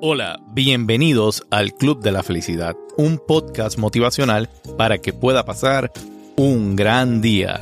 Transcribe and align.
Hola, 0.00 0.38
bienvenidos 0.52 1.44
al 1.50 1.72
Club 1.72 2.00
de 2.00 2.12
la 2.12 2.22
Felicidad, 2.22 2.76
un 2.96 3.18
podcast 3.18 3.78
motivacional 3.78 4.48
para 4.76 4.98
que 4.98 5.12
pueda 5.12 5.44
pasar 5.44 5.90
un 6.36 6.76
gran 6.76 7.20
día. 7.20 7.60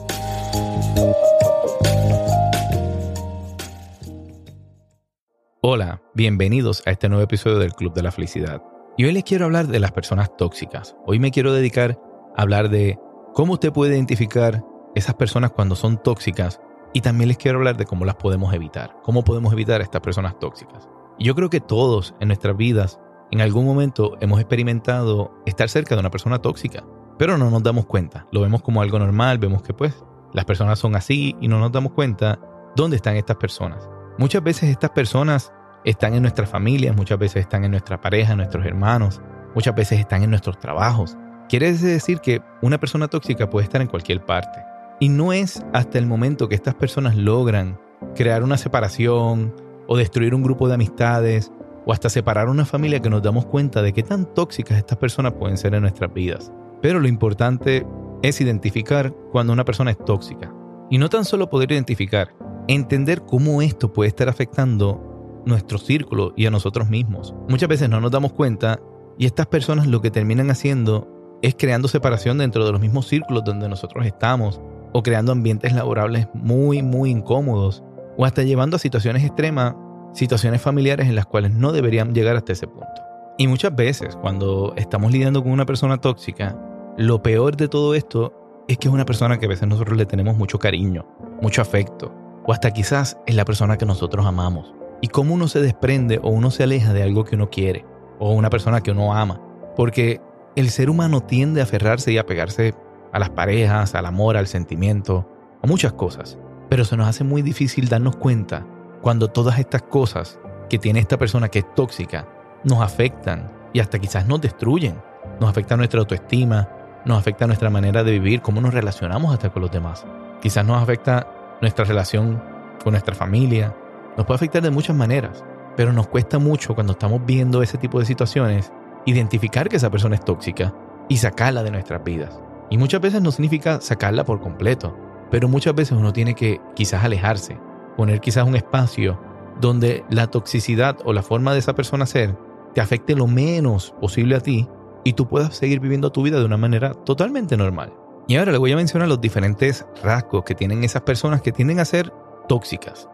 Hola, 5.62 6.02
bienvenidos 6.14 6.82
a 6.86 6.90
este 6.90 7.08
nuevo 7.08 7.24
episodio 7.24 7.58
del 7.58 7.72
Club 7.72 7.94
de 7.94 8.02
la 8.02 8.12
Felicidad. 8.12 8.62
Y 8.98 9.04
hoy 9.04 9.12
les 9.12 9.24
quiero 9.24 9.46
hablar 9.46 9.66
de 9.66 9.80
las 9.80 9.92
personas 9.92 10.36
tóxicas. 10.36 10.94
Hoy 11.06 11.18
me 11.18 11.30
quiero 11.30 11.52
dedicar 11.52 11.98
a 12.36 12.42
hablar 12.42 12.68
de 12.68 12.98
cómo 13.32 13.54
usted 13.54 13.72
puede 13.72 13.94
identificar 13.94 14.62
esas 14.94 15.14
personas 15.14 15.52
cuando 15.52 15.76
son 15.76 16.02
tóxicas 16.02 16.60
y 16.92 17.00
también 17.00 17.28
les 17.28 17.36
quiero 17.36 17.58
hablar 17.58 17.76
de 17.76 17.84
cómo 17.84 18.04
las 18.04 18.16
podemos 18.16 18.54
evitar, 18.54 18.96
cómo 19.02 19.24
podemos 19.24 19.52
evitar 19.52 19.80
a 19.80 19.84
estas 19.84 20.00
personas 20.00 20.38
tóxicas. 20.38 20.88
Yo 21.18 21.34
creo 21.34 21.48
que 21.48 21.60
todos 21.60 22.14
en 22.20 22.28
nuestras 22.28 22.56
vidas, 22.56 23.00
en 23.30 23.40
algún 23.40 23.64
momento 23.64 24.16
hemos 24.20 24.38
experimentado 24.38 25.32
estar 25.46 25.68
cerca 25.70 25.94
de 25.94 26.00
una 26.00 26.10
persona 26.10 26.40
tóxica, 26.40 26.84
pero 27.18 27.38
no 27.38 27.50
nos 27.50 27.62
damos 27.62 27.86
cuenta. 27.86 28.26
Lo 28.32 28.42
vemos 28.42 28.62
como 28.62 28.82
algo 28.82 28.98
normal, 28.98 29.38
vemos 29.38 29.62
que 29.62 29.72
pues 29.72 30.04
las 30.34 30.44
personas 30.44 30.78
son 30.78 30.94
así 30.94 31.34
y 31.40 31.48
no 31.48 31.58
nos 31.58 31.72
damos 31.72 31.92
cuenta 31.92 32.38
dónde 32.76 32.96
están 32.96 33.16
estas 33.16 33.36
personas. 33.36 33.88
Muchas 34.18 34.42
veces 34.42 34.68
estas 34.68 34.90
personas 34.90 35.52
están 35.84 36.14
en 36.14 36.22
nuestras 36.22 36.50
familias, 36.50 36.94
muchas 36.94 37.18
veces 37.18 37.42
están 37.42 37.64
en 37.64 37.70
nuestra 37.70 37.98
pareja, 37.98 38.32
en 38.32 38.38
nuestros 38.38 38.66
hermanos, 38.66 39.22
muchas 39.54 39.74
veces 39.74 39.98
están 39.98 40.22
en 40.22 40.30
nuestros 40.30 40.58
trabajos. 40.58 41.16
Quiere 41.48 41.72
decir 41.72 42.20
que 42.20 42.42
una 42.60 42.78
persona 42.78 43.08
tóxica 43.08 43.48
puede 43.48 43.64
estar 43.64 43.80
en 43.80 43.88
cualquier 43.88 44.22
parte. 44.22 44.60
Y 45.00 45.08
no 45.08 45.32
es 45.32 45.64
hasta 45.72 45.98
el 45.98 46.06
momento 46.06 46.48
que 46.48 46.54
estas 46.54 46.74
personas 46.74 47.16
logran 47.16 47.78
crear 48.14 48.42
una 48.42 48.58
separación, 48.58 49.54
o 49.88 49.96
destruir 49.96 50.34
un 50.34 50.42
grupo 50.42 50.68
de 50.68 50.74
amistades 50.74 51.52
o 51.86 51.92
hasta 51.92 52.08
separar 52.08 52.48
una 52.48 52.64
familia 52.64 53.00
que 53.00 53.10
nos 53.10 53.22
damos 53.22 53.46
cuenta 53.46 53.82
de 53.82 53.92
qué 53.92 54.02
tan 54.02 54.26
tóxicas 54.34 54.78
estas 54.78 54.98
personas 54.98 55.34
pueden 55.34 55.56
ser 55.56 55.74
en 55.74 55.82
nuestras 55.82 56.12
vidas. 56.12 56.52
Pero 56.82 57.00
lo 57.00 57.08
importante 57.08 57.86
es 58.22 58.40
identificar 58.40 59.14
cuando 59.30 59.52
una 59.52 59.64
persona 59.64 59.92
es 59.92 60.04
tóxica. 60.04 60.52
Y 60.90 60.98
no 60.98 61.08
tan 61.08 61.24
solo 61.24 61.48
poder 61.48 61.72
identificar, 61.72 62.34
entender 62.68 63.22
cómo 63.22 63.62
esto 63.62 63.92
puede 63.92 64.08
estar 64.08 64.28
afectando 64.28 65.42
nuestro 65.46 65.78
círculo 65.78 66.32
y 66.36 66.46
a 66.46 66.50
nosotros 66.50 66.88
mismos. 66.88 67.34
Muchas 67.48 67.68
veces 67.68 67.88
no 67.88 68.00
nos 68.00 68.10
damos 68.10 68.32
cuenta 68.32 68.80
y 69.18 69.26
estas 69.26 69.46
personas 69.46 69.86
lo 69.86 70.00
que 70.00 70.10
terminan 70.10 70.50
haciendo 70.50 71.08
es 71.42 71.54
creando 71.54 71.88
separación 71.88 72.38
dentro 72.38 72.64
de 72.64 72.72
los 72.72 72.80
mismos 72.80 73.06
círculos 73.06 73.44
donde 73.44 73.68
nosotros 73.68 74.04
estamos 74.04 74.60
o 74.92 75.02
creando 75.02 75.32
ambientes 75.32 75.72
laborables 75.72 76.26
muy, 76.34 76.82
muy 76.82 77.10
incómodos 77.10 77.84
o 78.16 78.24
hasta 78.24 78.42
llevando 78.42 78.76
a 78.76 78.78
situaciones 78.78 79.24
extremas, 79.24 79.74
situaciones 80.12 80.62
familiares 80.62 81.08
en 81.08 81.14
las 81.14 81.26
cuales 81.26 81.52
no 81.52 81.72
deberían 81.72 82.14
llegar 82.14 82.36
hasta 82.36 82.52
ese 82.52 82.66
punto. 82.66 83.02
Y 83.38 83.48
muchas 83.48 83.74
veces 83.74 84.16
cuando 84.16 84.72
estamos 84.76 85.12
lidiando 85.12 85.42
con 85.42 85.52
una 85.52 85.66
persona 85.66 85.98
tóxica, 85.98 86.58
lo 86.96 87.22
peor 87.22 87.56
de 87.56 87.68
todo 87.68 87.94
esto 87.94 88.64
es 88.68 88.78
que 88.78 88.88
es 88.88 88.94
una 88.94 89.04
persona 89.04 89.38
que 89.38 89.46
a 89.46 89.50
veces 89.50 89.68
nosotros 89.68 89.96
le 89.98 90.06
tenemos 90.06 90.36
mucho 90.36 90.58
cariño, 90.58 91.06
mucho 91.42 91.60
afecto, 91.60 92.14
o 92.46 92.52
hasta 92.52 92.70
quizás 92.70 93.18
es 93.26 93.34
la 93.34 93.44
persona 93.44 93.76
que 93.76 93.86
nosotros 93.86 94.24
amamos. 94.24 94.74
Y 95.02 95.08
cómo 95.08 95.34
uno 95.34 95.48
se 95.48 95.60
desprende 95.60 96.18
o 96.22 96.30
uno 96.30 96.50
se 96.50 96.62
aleja 96.62 96.94
de 96.94 97.02
algo 97.02 97.24
que 97.24 97.34
uno 97.34 97.50
quiere, 97.50 97.84
o 98.18 98.32
una 98.32 98.48
persona 98.48 98.80
que 98.80 98.92
uno 98.92 99.14
ama. 99.14 99.42
Porque 99.76 100.20
el 100.56 100.70
ser 100.70 100.88
humano 100.88 101.20
tiende 101.20 101.60
a 101.60 101.64
aferrarse 101.64 102.12
y 102.12 102.18
a 102.18 102.24
pegarse 102.24 102.74
a 103.12 103.18
las 103.18 103.30
parejas, 103.30 103.94
al 103.94 104.06
amor, 104.06 104.38
al 104.38 104.46
sentimiento, 104.46 105.28
a 105.62 105.66
muchas 105.66 105.92
cosas. 105.92 106.38
Pero 106.68 106.84
se 106.84 106.96
nos 106.96 107.08
hace 107.08 107.24
muy 107.24 107.42
difícil 107.42 107.88
darnos 107.88 108.16
cuenta 108.16 108.66
cuando 109.02 109.28
todas 109.28 109.58
estas 109.58 109.82
cosas 109.82 110.38
que 110.68 110.78
tiene 110.78 111.00
esta 111.00 111.18
persona 111.18 111.48
que 111.48 111.60
es 111.60 111.74
tóxica 111.74 112.26
nos 112.64 112.80
afectan 112.80 113.52
y 113.72 113.80
hasta 113.80 113.98
quizás 113.98 114.26
nos 114.26 114.40
destruyen. 114.40 115.00
Nos 115.40 115.50
afecta 115.50 115.76
nuestra 115.76 116.00
autoestima, 116.00 116.68
nos 117.04 117.18
afecta 117.18 117.46
nuestra 117.46 117.70
manera 117.70 118.02
de 118.02 118.12
vivir, 118.12 118.42
cómo 118.42 118.60
nos 118.60 118.74
relacionamos 118.74 119.32
hasta 119.32 119.50
con 119.50 119.62
los 119.62 119.70
demás. 119.70 120.04
Quizás 120.40 120.64
nos 120.64 120.82
afecta 120.82 121.58
nuestra 121.60 121.84
relación 121.84 122.42
con 122.82 122.92
nuestra 122.92 123.14
familia. 123.14 123.74
Nos 124.16 124.26
puede 124.26 124.36
afectar 124.36 124.62
de 124.62 124.70
muchas 124.70 124.96
maneras, 124.96 125.44
pero 125.76 125.92
nos 125.92 126.08
cuesta 126.08 126.38
mucho 126.38 126.74
cuando 126.74 126.94
estamos 126.94 127.24
viendo 127.24 127.62
ese 127.62 127.78
tipo 127.78 128.00
de 128.00 128.06
situaciones 128.06 128.72
identificar 129.04 129.68
que 129.68 129.76
esa 129.76 129.90
persona 129.90 130.16
es 130.16 130.24
tóxica 130.24 130.74
y 131.08 131.18
sacarla 131.18 131.62
de 131.62 131.70
nuestras 131.70 132.02
vidas. 132.02 132.40
Y 132.70 132.78
muchas 132.78 133.00
veces 133.00 133.22
no 133.22 133.30
significa 133.30 133.80
sacarla 133.80 134.24
por 134.24 134.40
completo, 134.40 134.96
pero 135.30 135.48
muchas 135.48 135.74
veces 135.74 135.96
uno 135.96 136.12
tiene 136.12 136.34
que 136.34 136.60
quizás 136.74 137.04
alejarse, 137.04 137.58
poner 137.96 138.20
quizás 138.20 138.46
un 138.46 138.56
espacio 138.56 139.20
donde 139.60 140.04
la 140.10 140.26
toxicidad 140.28 140.98
o 141.04 141.12
la 141.12 141.22
forma 141.22 141.52
de 141.52 141.58
esa 141.58 141.74
persona 141.74 142.06
ser 142.06 142.36
te 142.74 142.80
afecte 142.80 143.14
lo 143.14 143.26
menos 143.26 143.94
posible 144.00 144.36
a 144.36 144.40
ti 144.40 144.68
y 145.04 145.14
tú 145.14 145.28
puedas 145.28 145.56
seguir 145.56 145.80
viviendo 145.80 146.12
tu 146.12 146.22
vida 146.22 146.38
de 146.38 146.44
una 146.44 146.56
manera 146.56 146.92
totalmente 146.92 147.56
normal. 147.56 147.92
Y 148.28 148.36
ahora 148.36 148.52
le 148.52 148.58
voy 148.58 148.72
a 148.72 148.76
mencionar 148.76 149.08
los 149.08 149.20
diferentes 149.20 149.86
rasgos 150.02 150.44
que 150.44 150.54
tienen 150.54 150.82
esas 150.82 151.02
personas 151.02 151.42
que 151.42 151.52
tienden 151.52 151.78
a 151.78 151.84
ser 151.84 152.12
tóxicas. 152.48 153.08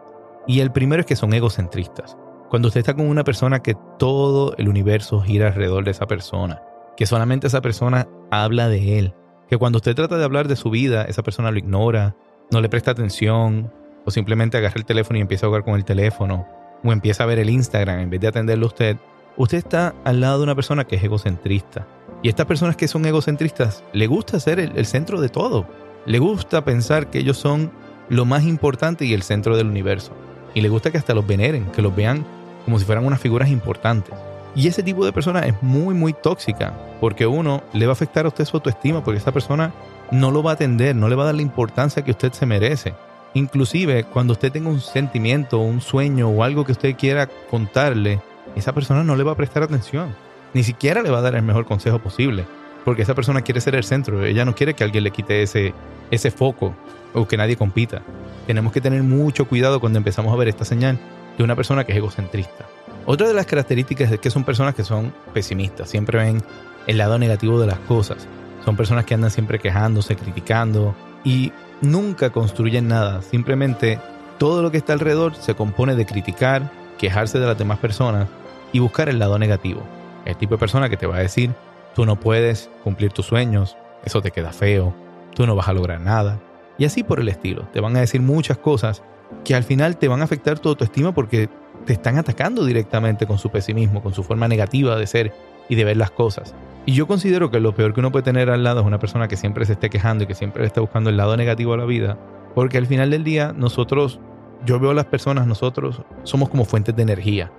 Y 0.47 0.59
el 0.59 0.71
primero 0.71 1.01
es 1.01 1.05
que 1.05 1.15
son 1.15 1.33
egocentristas. 1.33 2.17
Cuando 2.49 2.67
usted 2.67 2.79
está 2.79 2.95
con 2.95 3.07
una 3.07 3.23
persona 3.23 3.61
que 3.61 3.75
todo 3.99 4.55
el 4.57 4.69
universo 4.69 5.21
gira 5.21 5.47
alrededor 5.47 5.85
de 5.85 5.91
esa 5.91 6.07
persona, 6.07 6.61
que 6.97 7.05
solamente 7.05 7.47
esa 7.47 7.61
persona 7.61 8.07
habla 8.31 8.67
de 8.67 8.99
él, 8.99 9.15
que 9.53 9.59
cuando 9.59 9.77
usted 9.77 9.93
trata 9.93 10.17
de 10.17 10.23
hablar 10.23 10.47
de 10.47 10.55
su 10.55 10.71
vida, 10.71 11.03
esa 11.03 11.21
persona 11.21 11.51
lo 11.51 11.59
ignora, 11.59 12.15
no 12.49 12.59
le 12.59 12.69
presta 12.69 12.89
atención, 12.89 13.71
o 14.03 14.09
simplemente 14.09 14.57
agarra 14.57 14.73
el 14.77 14.85
teléfono 14.85 15.19
y 15.19 15.21
empieza 15.21 15.45
a 15.45 15.49
jugar 15.49 15.63
con 15.63 15.75
el 15.75 15.85
teléfono, 15.85 16.47
o 16.83 16.91
empieza 16.91 17.21
a 17.21 17.27
ver 17.27 17.37
el 17.37 17.51
Instagram 17.51 17.99
en 17.99 18.09
vez 18.09 18.19
de 18.19 18.29
atenderlo 18.29 18.65
usted, 18.65 18.97
usted 19.37 19.59
está 19.59 19.93
al 20.05 20.21
lado 20.21 20.39
de 20.39 20.45
una 20.45 20.55
persona 20.55 20.85
que 20.85 20.95
es 20.95 21.03
egocentrista. 21.03 21.85
Y 22.23 22.29
estas 22.29 22.47
personas 22.47 22.75
que 22.75 22.87
son 22.87 23.05
egocentristas, 23.05 23.83
le 23.93 24.07
gusta 24.07 24.39
ser 24.39 24.59
el, 24.59 24.75
el 24.75 24.87
centro 24.87 25.21
de 25.21 25.29
todo. 25.29 25.67
Le 26.07 26.17
gusta 26.17 26.65
pensar 26.65 27.11
que 27.11 27.19
ellos 27.19 27.37
son 27.37 27.71
lo 28.09 28.25
más 28.25 28.45
importante 28.45 29.05
y 29.05 29.13
el 29.13 29.21
centro 29.21 29.55
del 29.55 29.67
universo. 29.67 30.13
Y 30.55 30.61
le 30.61 30.69
gusta 30.69 30.89
que 30.89 30.97
hasta 30.97 31.13
los 31.13 31.27
veneren, 31.27 31.65
que 31.65 31.83
los 31.83 31.95
vean 31.95 32.25
como 32.65 32.79
si 32.79 32.85
fueran 32.85 33.05
unas 33.05 33.21
figuras 33.21 33.49
importantes. 33.49 34.15
Y 34.55 34.67
ese 34.67 34.83
tipo 34.83 35.03
de 35.03 35.11
persona 35.11 35.39
es 35.41 35.61
muy, 35.63 35.95
muy 35.95 36.13
tóxica, 36.13 36.73
porque 36.99 37.25
uno 37.25 37.63
le 37.73 37.87
va 37.87 37.91
a 37.91 37.93
afectar 37.93 38.25
a 38.25 38.29
usted 38.29 38.45
su 38.45 38.57
autoestima, 38.57 39.03
porque 39.03 39.17
esa 39.19 39.31
persona 39.31 39.73
no 40.11 40.29
lo 40.29 40.43
va 40.43 40.51
a 40.51 40.53
atender, 40.53 40.95
no 40.95 41.09
le 41.09 41.15
va 41.15 41.23
a 41.23 41.27
dar 41.27 41.35
la 41.35 41.41
importancia 41.41 42.03
que 42.03 42.11
usted 42.11 42.31
se 42.33 42.45
merece. 42.45 42.93
Inclusive 43.33 44.03
cuando 44.03 44.33
usted 44.33 44.51
tenga 44.51 44.69
un 44.69 44.79
sentimiento, 44.79 45.59
un 45.59 45.81
sueño 45.81 46.29
o 46.29 46.43
algo 46.43 46.65
que 46.65 46.73
usted 46.73 46.95
quiera 46.95 47.27
contarle, 47.49 48.21
esa 48.55 48.73
persona 48.73 49.03
no 49.03 49.15
le 49.15 49.23
va 49.23 49.31
a 49.31 49.37
prestar 49.37 49.63
atención. 49.63 50.15
Ni 50.53 50.63
siquiera 50.63 51.01
le 51.01 51.09
va 51.09 51.17
a 51.17 51.21
dar 51.21 51.33
el 51.33 51.41
mejor 51.41 51.65
consejo 51.65 51.97
posible, 51.97 52.45
porque 52.85 53.01
esa 53.01 53.15
persona 53.15 53.41
quiere 53.41 53.59
ser 53.59 53.73
el 53.73 53.83
centro, 53.83 54.23
ella 54.23 54.45
no 54.45 54.53
quiere 54.53 54.75
que 54.75 54.83
alguien 54.83 55.03
le 55.03 55.09
quite 55.09 55.41
ese, 55.41 55.73
ese 56.11 56.29
foco 56.29 56.75
o 57.15 57.27
que 57.27 57.37
nadie 57.37 57.55
compita. 57.55 58.03
Tenemos 58.45 58.71
que 58.71 58.81
tener 58.81 59.01
mucho 59.01 59.47
cuidado 59.47 59.79
cuando 59.79 59.97
empezamos 59.97 60.31
a 60.31 60.35
ver 60.35 60.47
esta 60.47 60.65
señal 60.65 60.99
de 61.37 61.43
una 61.43 61.55
persona 61.55 61.85
que 61.85 61.93
es 61.93 61.97
egocentrista. 61.97 62.67
Otra 63.05 63.27
de 63.27 63.33
las 63.33 63.45
características 63.45 64.11
es 64.11 64.19
que 64.19 64.29
son 64.29 64.45
personas 64.45 64.75
que 64.75 64.83
son 64.83 65.13
pesimistas, 65.33 65.89
siempre 65.89 66.19
ven 66.19 66.41
el 66.87 66.97
lado 66.97 67.19
negativo 67.19 67.59
de 67.59 67.67
las 67.67 67.79
cosas. 67.79 68.27
Son 68.63 68.77
personas 68.77 69.05
que 69.05 69.13
andan 69.13 69.31
siempre 69.31 69.59
quejándose, 69.59 70.15
criticando 70.15 70.95
y 71.23 71.51
nunca 71.81 72.29
construyen 72.29 72.87
nada. 72.87 73.21
Simplemente 73.21 73.99
todo 74.37 74.61
lo 74.61 74.71
que 74.71 74.77
está 74.77 74.93
alrededor 74.93 75.35
se 75.35 75.53
compone 75.53 75.95
de 75.95 76.05
criticar, 76.05 76.71
quejarse 76.97 77.39
de 77.39 77.45
las 77.45 77.57
demás 77.57 77.79
personas 77.79 78.27
y 78.71 78.79
buscar 78.79 79.09
el 79.09 79.19
lado 79.19 79.37
negativo. 79.37 79.81
El 80.25 80.37
tipo 80.37 80.55
de 80.55 80.59
persona 80.59 80.89
que 80.89 80.97
te 80.97 81.07
va 81.07 81.17
a 81.17 81.19
decir, 81.19 81.51
tú 81.93 82.05
no 82.05 82.17
puedes 82.17 82.69
cumplir 82.83 83.11
tus 83.11 83.25
sueños, 83.25 83.75
eso 84.05 84.21
te 84.21 84.31
queda 84.31 84.53
feo, 84.53 84.95
tú 85.35 85.45
no 85.45 85.55
vas 85.55 85.67
a 85.67 85.73
lograr 85.73 85.99
nada. 85.99 86.39
Y 86.77 86.85
así 86.85 87.03
por 87.03 87.19
el 87.19 87.27
estilo. 87.27 87.67
Te 87.73 87.81
van 87.81 87.97
a 87.97 87.99
decir 87.99 88.21
muchas 88.21 88.57
cosas 88.57 89.03
que 89.43 89.55
al 89.55 89.63
final 89.63 89.97
te 89.97 90.07
van 90.07 90.21
a 90.21 90.23
afectar 90.23 90.59
tu 90.59 90.69
autoestima 90.69 91.13
porque 91.13 91.49
te 91.85 91.93
están 91.93 92.17
atacando 92.17 92.65
directamente 92.65 93.25
con 93.25 93.37
su 93.37 93.49
pesimismo, 93.49 94.01
con 94.01 94.13
su 94.13 94.23
forma 94.23 94.47
negativa 94.47 94.95
de 94.95 95.07
ser 95.07 95.33
y 95.69 95.75
de 95.75 95.83
ver 95.83 95.97
las 95.97 96.11
cosas. 96.11 96.53
Y 96.85 96.93
yo 96.93 97.07
considero 97.07 97.49
que 97.49 97.59
lo 97.59 97.73
peor 97.73 97.93
que 97.93 98.01
uno 98.01 98.11
puede 98.11 98.23
tener 98.23 98.49
al 98.49 98.63
lado 98.63 98.81
es 98.81 98.85
una 98.85 98.99
persona 98.99 99.27
que 99.27 99.37
siempre 99.37 99.65
se 99.65 99.73
esté 99.73 99.89
quejando 99.89 100.23
y 100.23 100.27
que 100.27 100.35
siempre 100.35 100.61
le 100.61 100.67
esté 100.67 100.81
buscando 100.81 101.09
el 101.09 101.17
lado 101.17 101.37
negativo 101.37 101.73
a 101.73 101.77
la 101.77 101.85
vida, 101.85 102.17
porque 102.55 102.77
al 102.77 102.87
final 102.87 103.09
del 103.09 103.23
día 103.23 103.53
nosotros, 103.55 104.19
yo 104.65 104.79
veo 104.79 104.91
a 104.91 104.93
las 104.93 105.05
personas, 105.05 105.47
nosotros 105.47 106.01
somos 106.23 106.49
como 106.49 106.65
fuentes 106.65 106.95
de 106.95 107.01
energía. 107.01 107.51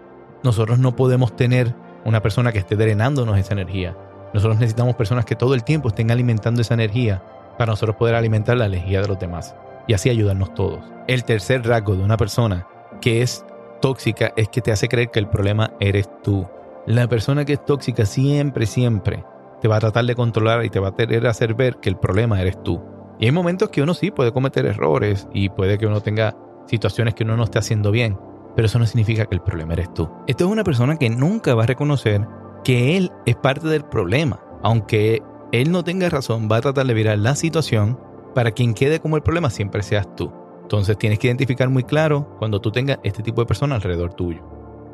Nosotros 0.43 0.79
no 0.79 0.95
podemos 0.95 1.35
tener 1.37 1.75
una 2.05 2.21
persona 2.21 2.53
que 2.53 2.59
esté 2.59 2.77
drenándonos 2.77 3.39
esa 3.39 3.55
energía. 3.55 3.97
Nosotros 4.35 4.59
necesitamos 4.59 4.95
personas 4.95 5.25
que 5.25 5.37
todo 5.37 5.55
el 5.55 5.65
tiempo 5.65 5.89
estén 5.89 6.11
alimentando 6.11 6.61
esa 6.61 6.75
energía 6.75 7.23
para 7.57 7.73
nosotros 7.73 7.97
poder 7.97 8.15
alimentar 8.15 8.57
la 8.57 8.67
energía 8.67 9.01
de 9.01 9.09
los 9.09 9.19
demás 9.19 9.55
y 9.87 9.95
así 9.95 10.11
ayudarnos 10.11 10.55
todos. 10.55 10.81
El 11.07 11.25
tercer 11.25 11.67
rasgo 11.67 11.97
de 11.97 12.03
una 12.03 12.17
persona 12.17 12.67
que 13.01 13.23
es 13.23 13.45
tóxica 13.85 14.33
es 14.35 14.49
que 14.49 14.63
te 14.63 14.73
hace 14.73 14.89
creer 14.89 15.11
que 15.11 15.19
el 15.19 15.29
problema 15.29 15.75
eres 15.79 16.09
tú. 16.23 16.49
La 16.87 17.07
persona 17.07 17.45
que 17.45 17.53
es 17.53 17.65
tóxica 17.67 18.07
siempre, 18.07 18.65
siempre 18.65 19.27
te 19.61 19.69
va 19.69 19.77
a 19.77 19.81
tratar 19.81 20.07
de 20.07 20.15
controlar 20.15 20.65
y 20.65 20.71
te 20.71 20.81
va 20.81 20.89
a 20.89 20.97
querer 20.97 21.27
hacer 21.27 21.53
ver 21.53 21.77
que 21.81 21.91
el 21.91 21.99
problema 21.99 22.41
eres 22.41 22.63
tú. 22.63 22.83
Y 23.19 23.27
hay 23.27 23.33
momentos 23.33 23.69
que 23.69 23.83
uno 23.83 23.93
sí 23.93 24.11
puede 24.11 24.33
cometer 24.33 24.65
errores 24.65 25.29
y 25.35 25.51
puede 25.51 25.77
que 25.77 25.87
uno 25.87 26.01
tenga 26.01 26.35
situaciones 26.65 27.13
que 27.13 27.25
uno 27.25 27.37
no 27.37 27.45
esté 27.45 27.59
haciendo 27.59 27.91
bien. 27.91 28.19
pero 28.57 28.67
eso 28.67 28.79
no 28.79 28.87
significa 28.87 29.27
que 29.27 29.35
el 29.35 29.43
problema 29.43 29.75
eres 29.75 29.93
tú. 29.93 30.09
Esto 30.29 30.47
es 30.47 30.51
una 30.51 30.65
persona 30.65 30.97
que 30.97 31.11
nunca 31.11 31.55
va 31.55 31.65
a 31.65 31.67
reconocer 31.67 32.27
que 32.63 32.97
él 32.97 33.13
es 33.27 33.37
parte 33.37 33.69
del 33.69 33.85
problema. 33.85 34.41
Aunque 34.63 35.23
él 35.53 35.71
no 35.73 35.85
tenga 35.85 36.09
razón, 36.09 36.49
va 36.51 36.57
a 36.57 36.63
tratar 36.63 36.87
de 36.87 36.95
virar 36.95 37.19
la 37.19 37.35
situación 37.35 38.01
para 38.35 38.53
quien 38.53 38.73
quede 38.73 39.01
como 39.01 39.17
el 39.17 39.23
problema 39.23 39.51
siempre 39.51 39.83
seas 39.83 40.07
tú. 40.17 40.33
Entonces 40.65 40.99
tienes 40.99 41.19
que 41.19 41.29
identificar 41.29 41.69
muy 41.69 41.85
claro 41.85 42.37
cuando 42.39 42.61
tú 42.61 42.73
tengas 42.73 42.99
este 43.05 43.23
tipo 43.23 43.43
de 43.43 43.47
persona 43.47 43.77
alrededor 43.77 44.15
tuyo. 44.15 44.43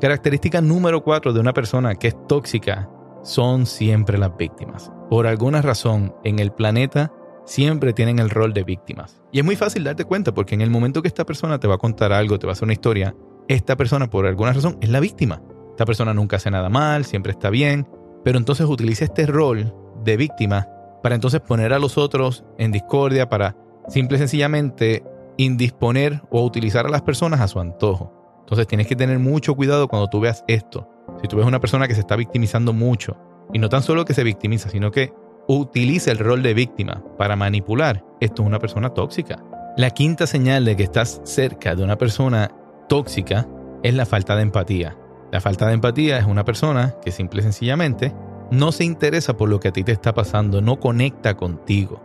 Característica 0.00 0.61
número 0.61 1.02
cuatro 1.02 1.32
de 1.32 1.40
una 1.40 1.52
persona 1.52 1.94
que 1.94 2.08
es 2.08 2.17
tóxica 2.26 2.90
son 3.22 3.67
siempre 3.67 4.19
las 4.19 4.37
víctimas. 4.37 4.90
Por 5.08 5.26
alguna 5.26 5.62
razón 5.62 6.14
en 6.25 6.38
el 6.38 6.52
planeta 6.52 7.12
siempre 7.44 7.93
tienen 7.93 8.19
el 8.19 8.31
rol 8.31 8.52
de 8.52 8.64
víctimas. 8.64 9.22
Y 9.31 9.38
es 9.38 9.44
muy 9.44 9.56
fácil 9.56 9.84
darte 9.84 10.05
cuenta 10.05 10.32
porque 10.32 10.55
en 10.55 10.61
el 10.61 10.70
momento 10.70 11.02
que 11.02 11.08
esta 11.08 11.25
persona 11.25 11.61
te 11.61 11.69
va 11.69 11.76
a 11.76 11.78
contar 11.78 12.12
algo, 12.12 12.38
te 12.38 12.46
va 12.46 12.52
a 12.52 12.55
hacer 12.55 12.64
una 12.64 12.73
historia, 12.73 13.14
esta 13.49 13.76
persona 13.76 14.11
por 14.11 14.26
alguna 14.26 14.52
razón 14.52 14.78
es 14.81 14.88
la 14.88 15.00
víctima. 15.00 15.43
Esta 15.70 15.84
persona 15.84 16.14
nunca 16.14 16.37
hace 16.37 16.50
nada 16.50 16.69
mal, 16.69 17.05
siempre 17.05 17.32
está 17.32 17.50
bien, 17.50 17.88
pero 18.25 18.38
entonces 18.38 18.66
utiliza 18.66 19.05
este 19.05 19.26
rol 19.26 19.75
de 20.02 20.16
víctima 20.16 20.69
para 21.02 21.14
entonces 21.14 21.40
poner 21.40 21.73
a 21.73 21.78
los 21.78 21.99
otros 21.99 22.44
en 22.58 22.73
discordia, 22.73 23.28
para 23.28 23.56
simple 23.88 24.16
y 24.16 24.20
sencillamente 24.20 25.05
indisponer 25.44 26.22
o 26.31 26.44
utilizar 26.44 26.87
a 26.87 26.90
las 26.90 27.02
personas 27.02 27.40
a 27.40 27.48
su 27.48 27.60
antojo. 27.60 28.12
Entonces 28.40 28.66
tienes 28.66 28.87
que 28.87 28.96
tener 28.96 29.19
mucho 29.19 29.54
cuidado 29.54 29.88
cuando 29.88 30.08
tú 30.08 30.20
veas 30.20 30.44
esto. 30.48 30.88
Si 31.22 31.28
tú 31.28 31.37
ves 31.37 31.46
una 31.46 31.60
persona 31.60 31.88
que 31.88 31.94
se 31.94 32.00
está 32.00 32.16
victimizando 32.16 32.72
mucho, 32.72 33.16
y 33.52 33.58
no 33.58 33.69
tan 33.69 33.82
solo 33.82 34.04
que 34.04 34.14
se 34.14 34.22
victimiza, 34.22 34.69
sino 34.69 34.90
que 34.90 35.12
utiliza 35.48 36.10
el 36.12 36.19
rol 36.19 36.42
de 36.42 36.54
víctima 36.54 37.02
para 37.16 37.37
manipular, 37.37 38.04
esto 38.20 38.42
es 38.42 38.48
una 38.48 38.58
persona 38.58 38.90
tóxica. 38.90 39.42
La 39.76 39.90
quinta 39.90 40.26
señal 40.26 40.64
de 40.64 40.76
que 40.76 40.82
estás 40.82 41.20
cerca 41.25 41.75
de 41.75 41.82
una 41.82 41.96
persona 41.96 42.50
tóxica 42.88 43.48
es 43.82 43.94
la 43.94 44.04
falta 44.04 44.37
de 44.37 44.42
empatía. 44.42 44.96
La 45.32 45.40
falta 45.40 45.66
de 45.66 45.75
empatía 45.75 46.19
es 46.19 46.26
una 46.26 46.44
persona 46.44 46.96
que 47.02 47.12
simple 47.12 47.40
y 47.40 47.44
sencillamente 47.44 48.12
no 48.50 48.72
se 48.72 48.84
interesa 48.84 49.37
por 49.37 49.48
lo 49.48 49.58
que 49.58 49.69
a 49.69 49.72
ti 49.72 49.84
te 49.84 49.92
está 49.92 50.12
pasando, 50.12 50.60
no 50.60 50.81
conecta 50.81 51.37
contigo. 51.37 52.02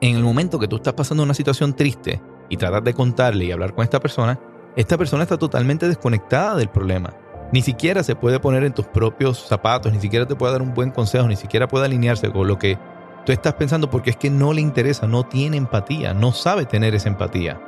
En 0.00 0.14
el 0.14 0.22
momento 0.22 0.58
que 0.58 0.68
tú 0.68 0.76
estás 0.76 0.94
pasando 0.94 1.22
una 1.22 1.34
situación 1.34 1.74
triste 1.74 2.20
y 2.48 2.56
tratas 2.56 2.84
de 2.84 2.94
contarle 2.94 3.44
y 3.44 3.52
hablar 3.52 3.74
con 3.74 3.84
esta 3.84 4.00
persona, 4.00 4.38
esta 4.76 4.98
persona 4.98 5.22
está 5.22 5.38
totalmente 5.38 5.88
desconectada 5.88 6.56
del 6.56 6.68
problema. 6.68 7.14
Ni 7.52 7.62
siquiera 7.62 8.02
se 8.02 8.16
puede 8.16 8.40
poner 8.40 8.64
en 8.64 8.72
tus 8.72 8.86
propios 8.86 9.46
zapatos, 9.46 9.92
ni 9.92 10.00
siquiera 10.00 10.26
te 10.26 10.34
puede 10.34 10.52
dar 10.52 10.62
un 10.62 10.74
buen 10.74 10.90
consejo, 10.90 11.28
ni 11.28 11.36
siquiera 11.36 11.68
puede 11.68 11.86
alinearse 11.86 12.30
con 12.30 12.48
lo 12.48 12.58
que 12.58 12.76
tú 13.24 13.32
estás 13.32 13.54
pensando 13.54 13.88
porque 13.88 14.10
es 14.10 14.16
que 14.16 14.30
no 14.30 14.52
le 14.52 14.60
interesa, 14.60 15.06
no 15.06 15.24
tiene 15.24 15.56
empatía, 15.56 16.12
no 16.12 16.32
sabe 16.32 16.66
tener 16.66 16.94
esa 16.94 17.08
empatía. 17.08 17.60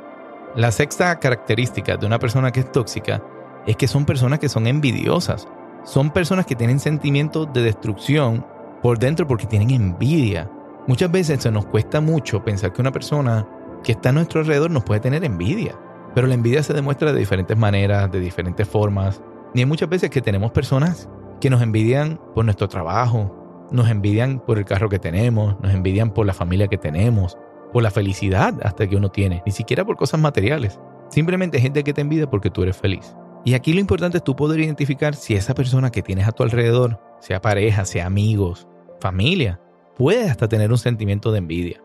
La 0.55 0.71
sexta 0.71 1.19
característica 1.19 1.95
de 1.95 2.05
una 2.05 2.19
persona 2.19 2.51
que 2.51 2.61
es 2.61 2.71
tóxica 2.71 3.21
es 3.67 3.75
que 3.75 3.87
son 3.87 4.05
personas 4.05 4.39
que 4.39 4.49
son 4.49 4.67
envidiosas. 4.67 5.47
Son 5.83 6.11
personas 6.11 6.45
que 6.45 6.55
tienen 6.55 6.79
sentimientos 6.79 7.47
de 7.53 7.61
destrucción 7.61 8.45
por 8.81 8.99
dentro 8.99 9.27
porque 9.27 9.45
tienen 9.45 9.69
envidia. 9.69 10.49
Muchas 10.87 11.11
veces 11.11 11.43
se 11.43 11.51
nos 11.51 11.65
cuesta 11.65 12.01
mucho 12.01 12.43
pensar 12.43 12.73
que 12.73 12.81
una 12.81 12.91
persona 12.91 13.47
que 13.83 13.93
está 13.93 14.09
a 14.09 14.11
nuestro 14.11 14.41
alrededor 14.41 14.71
nos 14.71 14.83
puede 14.83 14.99
tener 14.99 15.23
envidia. 15.23 15.77
Pero 16.15 16.27
la 16.27 16.33
envidia 16.33 16.63
se 16.63 16.73
demuestra 16.73 17.13
de 17.13 17.19
diferentes 17.19 17.57
maneras, 17.57 18.11
de 18.11 18.19
diferentes 18.19 18.67
formas. 18.67 19.21
Y 19.53 19.59
hay 19.59 19.65
muchas 19.65 19.89
veces 19.89 20.09
que 20.09 20.21
tenemos 20.21 20.51
personas 20.51 21.09
que 21.39 21.49
nos 21.49 21.61
envidian 21.61 22.19
por 22.33 22.45
nuestro 22.45 22.67
trabajo, 22.67 23.67
nos 23.71 23.89
envidian 23.89 24.39
por 24.39 24.57
el 24.57 24.65
carro 24.65 24.89
que 24.89 24.99
tenemos, 24.99 25.59
nos 25.61 25.73
envidian 25.73 26.11
por 26.11 26.25
la 26.25 26.33
familia 26.33 26.67
que 26.67 26.77
tenemos, 26.77 27.37
por 27.71 27.83
la 27.83 27.91
felicidad 27.91 28.55
hasta 28.63 28.87
que 28.87 28.95
uno 28.95 29.09
tiene, 29.09 29.43
ni 29.45 29.51
siquiera 29.51 29.85
por 29.85 29.95
cosas 29.95 30.19
materiales. 30.19 30.79
Simplemente 31.09 31.59
gente 31.59 31.83
que 31.83 31.93
te 31.93 32.01
envidia 32.01 32.29
porque 32.29 32.49
tú 32.49 32.63
eres 32.63 32.77
feliz. 32.77 33.15
Y 33.45 33.53
aquí 33.53 33.73
lo 33.73 33.79
importante 33.79 34.17
es 34.17 34.23
tú 34.23 34.35
poder 34.35 34.59
identificar 34.59 35.15
si 35.15 35.35
esa 35.35 35.53
persona 35.53 35.91
que 35.91 36.01
tienes 36.01 36.27
a 36.27 36.31
tu 36.31 36.43
alrededor, 36.43 36.99
sea 37.19 37.41
pareja, 37.41 37.85
sea 37.85 38.05
amigos, 38.05 38.67
familia, 38.99 39.61
puede 39.95 40.29
hasta 40.29 40.47
tener 40.47 40.71
un 40.71 40.77
sentimiento 40.77 41.31
de 41.31 41.37
envidia. 41.37 41.81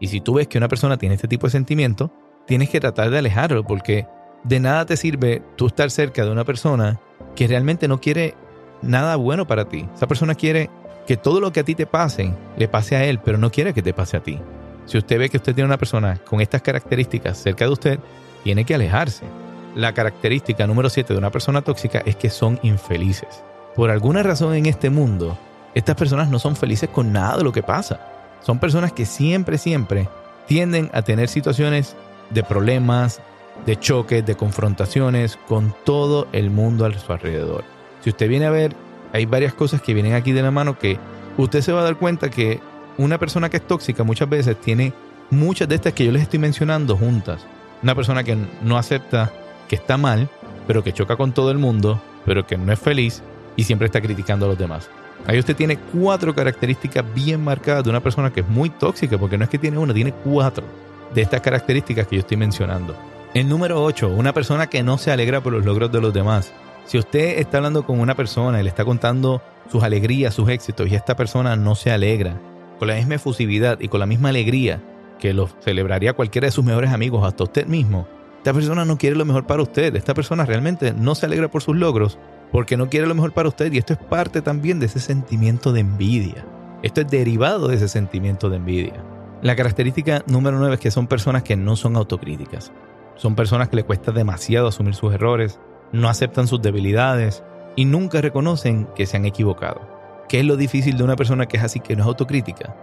Y 0.00 0.08
si 0.08 0.20
tú 0.20 0.34
ves 0.34 0.48
que 0.48 0.58
una 0.58 0.68
persona 0.68 0.96
tiene 0.96 1.14
este 1.14 1.28
tipo 1.28 1.46
de 1.46 1.52
sentimiento, 1.52 2.12
tienes 2.46 2.70
que 2.70 2.80
tratar 2.80 3.10
de 3.10 3.18
alejarlo 3.18 3.64
porque 3.64 4.06
de 4.42 4.60
nada 4.60 4.84
te 4.86 4.96
sirve 4.96 5.42
tú 5.56 5.66
estar 5.66 5.90
cerca 5.90 6.24
de 6.24 6.30
una 6.30 6.44
persona 6.44 7.00
que 7.34 7.48
realmente 7.48 7.88
no 7.88 8.00
quiere 8.00 8.34
nada 8.82 9.16
bueno 9.16 9.46
para 9.46 9.66
ti. 9.66 9.88
Esa 9.94 10.06
persona 10.06 10.34
quiere 10.34 10.70
que 11.06 11.16
todo 11.16 11.40
lo 11.40 11.52
que 11.52 11.60
a 11.60 11.64
ti 11.64 11.74
te 11.74 11.86
pase 11.86 12.32
le 12.56 12.68
pase 12.68 12.96
a 12.96 13.04
él, 13.04 13.20
pero 13.24 13.38
no 13.38 13.50
quiere 13.50 13.74
que 13.74 13.82
te 13.82 13.94
pase 13.94 14.16
a 14.16 14.22
ti. 14.22 14.38
Si 14.86 14.98
usted 14.98 15.18
ve 15.18 15.30
que 15.30 15.38
usted 15.38 15.54
tiene 15.54 15.66
una 15.66 15.78
persona 15.78 16.18
con 16.28 16.40
estas 16.40 16.62
características 16.62 17.38
cerca 17.38 17.64
de 17.64 17.72
usted, 17.72 17.98
tiene 18.42 18.64
que 18.64 18.74
alejarse. 18.74 19.24
La 19.74 19.92
característica 19.92 20.66
número 20.66 20.90
7 20.90 21.14
de 21.14 21.18
una 21.18 21.30
persona 21.30 21.62
tóxica 21.62 22.02
es 22.04 22.16
que 22.16 22.30
son 22.30 22.60
infelices. 22.62 23.42
Por 23.74 23.90
alguna 23.90 24.22
razón 24.22 24.54
en 24.54 24.66
este 24.66 24.90
mundo, 24.90 25.36
estas 25.74 25.96
personas 25.96 26.28
no 26.28 26.38
son 26.38 26.54
felices 26.54 26.88
con 26.90 27.12
nada 27.12 27.38
de 27.38 27.44
lo 27.44 27.52
que 27.52 27.62
pasa. 27.62 28.13
Son 28.44 28.58
personas 28.58 28.92
que 28.92 29.06
siempre, 29.06 29.56
siempre 29.56 30.06
tienden 30.46 30.90
a 30.92 31.00
tener 31.00 31.28
situaciones 31.30 31.96
de 32.28 32.42
problemas, 32.42 33.22
de 33.64 33.78
choques, 33.78 34.24
de 34.26 34.36
confrontaciones 34.36 35.38
con 35.48 35.74
todo 35.84 36.28
el 36.32 36.50
mundo 36.50 36.84
a 36.84 36.92
su 36.92 37.10
alrededor. 37.10 37.64
Si 38.02 38.10
usted 38.10 38.28
viene 38.28 38.44
a 38.44 38.50
ver, 38.50 38.76
hay 39.14 39.24
varias 39.24 39.54
cosas 39.54 39.80
que 39.80 39.94
vienen 39.94 40.12
aquí 40.12 40.32
de 40.32 40.42
la 40.42 40.50
mano 40.50 40.78
que 40.78 40.98
usted 41.38 41.62
se 41.62 41.72
va 41.72 41.80
a 41.80 41.84
dar 41.84 41.96
cuenta 41.96 42.30
que 42.30 42.60
una 42.98 43.16
persona 43.18 43.48
que 43.48 43.56
es 43.56 43.66
tóxica 43.66 44.04
muchas 44.04 44.28
veces 44.28 44.60
tiene 44.60 44.92
muchas 45.30 45.66
de 45.66 45.76
estas 45.76 45.94
que 45.94 46.04
yo 46.04 46.12
les 46.12 46.22
estoy 46.22 46.38
mencionando 46.38 46.98
juntas. 46.98 47.46
Una 47.82 47.94
persona 47.94 48.24
que 48.24 48.36
no 48.60 48.76
acepta 48.76 49.32
que 49.68 49.76
está 49.76 49.96
mal, 49.96 50.28
pero 50.66 50.84
que 50.84 50.92
choca 50.92 51.16
con 51.16 51.32
todo 51.32 51.50
el 51.50 51.56
mundo, 51.56 51.98
pero 52.26 52.46
que 52.46 52.58
no 52.58 52.70
es 52.72 52.78
feliz 52.78 53.22
y 53.56 53.64
siempre 53.64 53.86
está 53.86 54.02
criticando 54.02 54.44
a 54.44 54.48
los 54.50 54.58
demás. 54.58 54.90
Ahí 55.26 55.38
usted 55.38 55.56
tiene 55.56 55.78
cuatro 55.78 56.34
características 56.34 57.04
bien 57.14 57.42
marcadas 57.42 57.84
de 57.84 57.90
una 57.90 58.00
persona 58.00 58.32
que 58.32 58.40
es 58.40 58.48
muy 58.48 58.70
tóxica, 58.70 59.16
porque 59.18 59.38
no 59.38 59.44
es 59.44 59.50
que 59.50 59.58
tiene 59.58 59.78
una, 59.78 59.94
tiene 59.94 60.12
cuatro 60.12 60.64
de 61.14 61.22
estas 61.22 61.40
características 61.40 62.06
que 62.06 62.16
yo 62.16 62.20
estoy 62.20 62.36
mencionando. 62.36 62.94
El 63.32 63.48
número 63.48 63.82
8, 63.82 64.08
una 64.08 64.32
persona 64.32 64.68
que 64.68 64.82
no 64.82 64.98
se 64.98 65.10
alegra 65.10 65.40
por 65.40 65.52
los 65.52 65.64
logros 65.64 65.90
de 65.90 66.00
los 66.00 66.12
demás. 66.12 66.52
Si 66.86 66.98
usted 66.98 67.38
está 67.38 67.56
hablando 67.56 67.84
con 67.84 67.98
una 67.98 68.14
persona 68.14 68.60
y 68.60 68.62
le 68.62 68.68
está 68.68 68.84
contando 68.84 69.42
sus 69.70 69.82
alegrías, 69.82 70.34
sus 70.34 70.48
éxitos, 70.50 70.88
y 70.88 70.94
esta 70.94 71.16
persona 71.16 71.56
no 71.56 71.74
se 71.74 71.90
alegra 71.90 72.38
con 72.78 72.88
la 72.88 72.94
misma 72.94 73.14
efusividad 73.14 73.80
y 73.80 73.88
con 73.88 74.00
la 74.00 74.06
misma 74.06 74.28
alegría 74.28 74.80
que 75.18 75.32
lo 75.32 75.48
celebraría 75.60 76.12
cualquiera 76.12 76.46
de 76.46 76.52
sus 76.52 76.64
mejores 76.64 76.90
amigos, 76.90 77.26
hasta 77.26 77.44
usted 77.44 77.66
mismo, 77.66 78.06
esta 78.44 78.52
persona 78.52 78.84
no 78.84 78.98
quiere 78.98 79.16
lo 79.16 79.24
mejor 79.24 79.46
para 79.46 79.62
usted. 79.62 79.96
Esta 79.96 80.12
persona 80.12 80.44
realmente 80.44 80.92
no 80.92 81.14
se 81.14 81.24
alegra 81.24 81.50
por 81.50 81.62
sus 81.62 81.76
logros 81.76 82.18
porque 82.52 82.76
no 82.76 82.90
quiere 82.90 83.06
lo 83.06 83.14
mejor 83.14 83.32
para 83.32 83.48
usted. 83.48 83.72
Y 83.72 83.78
esto 83.78 83.94
es 83.94 83.98
parte 83.98 84.42
también 84.42 84.78
de 84.80 84.84
ese 84.84 85.00
sentimiento 85.00 85.72
de 85.72 85.80
envidia. 85.80 86.44
Esto 86.82 87.00
es 87.00 87.08
derivado 87.08 87.68
de 87.68 87.76
ese 87.76 87.88
sentimiento 87.88 88.50
de 88.50 88.56
envidia. 88.56 89.02
La 89.40 89.56
característica 89.56 90.22
número 90.26 90.58
9 90.58 90.74
es 90.74 90.80
que 90.80 90.90
son 90.90 91.06
personas 91.06 91.42
que 91.42 91.56
no 91.56 91.74
son 91.74 91.96
autocríticas. 91.96 92.70
Son 93.14 93.34
personas 93.34 93.70
que 93.70 93.76
le 93.76 93.84
cuesta 93.84 94.12
demasiado 94.12 94.68
asumir 94.68 94.94
sus 94.94 95.14
errores, 95.14 95.58
no 95.92 96.10
aceptan 96.10 96.46
sus 96.46 96.60
debilidades 96.60 97.42
y 97.76 97.86
nunca 97.86 98.20
reconocen 98.20 98.88
que 98.94 99.06
se 99.06 99.16
han 99.16 99.24
equivocado. 99.24 99.88
¿Qué 100.28 100.40
es 100.40 100.44
lo 100.44 100.58
difícil 100.58 100.98
de 100.98 101.04
una 101.04 101.16
persona 101.16 101.46
que 101.46 101.56
es 101.56 101.62
así, 101.62 101.80
que 101.80 101.96
no 101.96 102.02
es 102.02 102.08
autocrítica? 102.08 102.76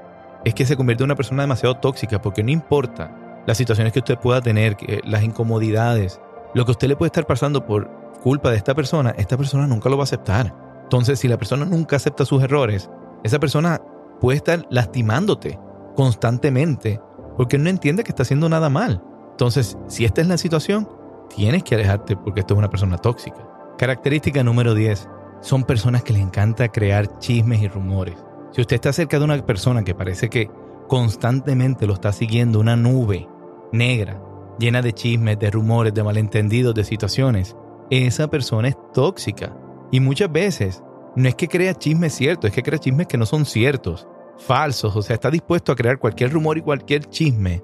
Es 0.44 0.56
que 0.56 0.65
se 0.65 0.75
convierte 0.75 1.03
en 1.03 1.10
una 1.10 1.15
persona 1.15 1.44
demasiado 1.44 1.77
tóxica 1.77 2.20
porque 2.20 2.41
no 2.41 2.50
importa 2.50 3.15
las 3.45 3.57
situaciones 3.57 3.93
que 3.93 4.00
usted 4.00 4.19
pueda 4.19 4.41
tener, 4.41 4.77
las 5.03 5.24
incomodidades, 5.24 6.19
lo 6.53 6.65
que 6.65 6.71
usted 6.71 6.88
le 6.88 6.95
puede 6.95 7.07
estar 7.07 7.25
pasando 7.25 7.65
por 7.65 7.89
culpa 8.21 8.51
de 8.51 8.57
esta 8.57 8.75
persona, 8.75 9.13
esta 9.17 9.38
persona 9.38 9.67
nunca 9.67 9.89
lo 9.89 9.98
va 9.98 10.03
a 10.03 10.05
aceptar. 10.05 10.53
Entonces, 10.83 11.19
si 11.19 11.27
la 11.27 11.38
persona 11.38 11.65
nunca 11.65 11.95
acepta 11.95 12.25
sus 12.25 12.43
errores, 12.43 12.89
esa 13.24 13.39
persona 13.39 13.81
puede 14.19 14.38
estar 14.38 14.65
lastimándote 14.69 15.60
constantemente 15.95 17.00
porque 17.38 17.57
no 17.57 17.69
entiende 17.69 18.03
que 18.03 18.12
está 18.12 18.24
haciendo 18.24 18.50
nada 18.50 18.69
mal. 18.69 19.01
Entonces, 19.31 19.77
si 19.88 20.05
esta 20.05 20.21
es 20.21 20.27
la 20.27 20.38
situación, 20.38 20.88
tienes 21.36 21.63
que 21.63 21.75
alejarte 21.75 22.17
porque 22.17 22.41
esto 22.41 22.53
es 22.53 22.57
una 22.57 22.69
persona 22.69 22.98
tóxica. 22.98 23.48
Característica 23.77 24.43
número 24.43 24.75
10. 24.75 25.07
Son 25.41 25.63
personas 25.63 26.03
que 26.03 26.13
les 26.13 26.21
encanta 26.21 26.67
crear 26.67 27.17
chismes 27.19 27.62
y 27.62 27.67
rumores. 27.67 28.24
Si 28.51 28.62
usted 28.62 28.75
está 28.75 28.93
cerca 28.93 29.17
de 29.17 29.25
una 29.25 29.43
persona 29.43 29.83
que 29.83 29.95
parece 29.95 30.29
que 30.29 30.51
constantemente 30.91 31.88
lo 31.88 31.93
está 31.93 32.12
siguiendo 32.12 32.60
una 32.60 32.75
nube 32.75 33.25
negra, 33.71 34.21
llena 34.60 34.81
de 34.81 34.91
chismes, 34.91 35.39
de 35.39 35.50
rumores, 35.50 35.93
de 35.93 36.03
malentendidos, 36.03 36.75
de 36.75 36.83
situaciones, 36.83 37.55
esa 37.89 38.29
persona 38.29 38.67
es 38.67 38.75
tóxica. 38.93 39.55
Y 39.89 40.01
muchas 40.01 40.29
veces 40.29 40.83
no 41.15 41.29
es 41.29 41.36
que 41.36 41.48
crea 41.48 41.75
chismes 41.75 42.12
ciertos, 42.13 42.50
es 42.50 42.53
que 42.53 42.62
crea 42.62 42.77
chismes 42.77 43.07
que 43.07 43.17
no 43.17 43.25
son 43.25 43.45
ciertos, 43.45 44.05
falsos, 44.38 44.93
o 44.93 45.01
sea, 45.01 45.13
está 45.13 45.31
dispuesto 45.31 45.71
a 45.71 45.77
crear 45.77 45.98
cualquier 45.98 46.33
rumor 46.33 46.57
y 46.57 46.62
cualquier 46.62 47.05
chisme 47.05 47.63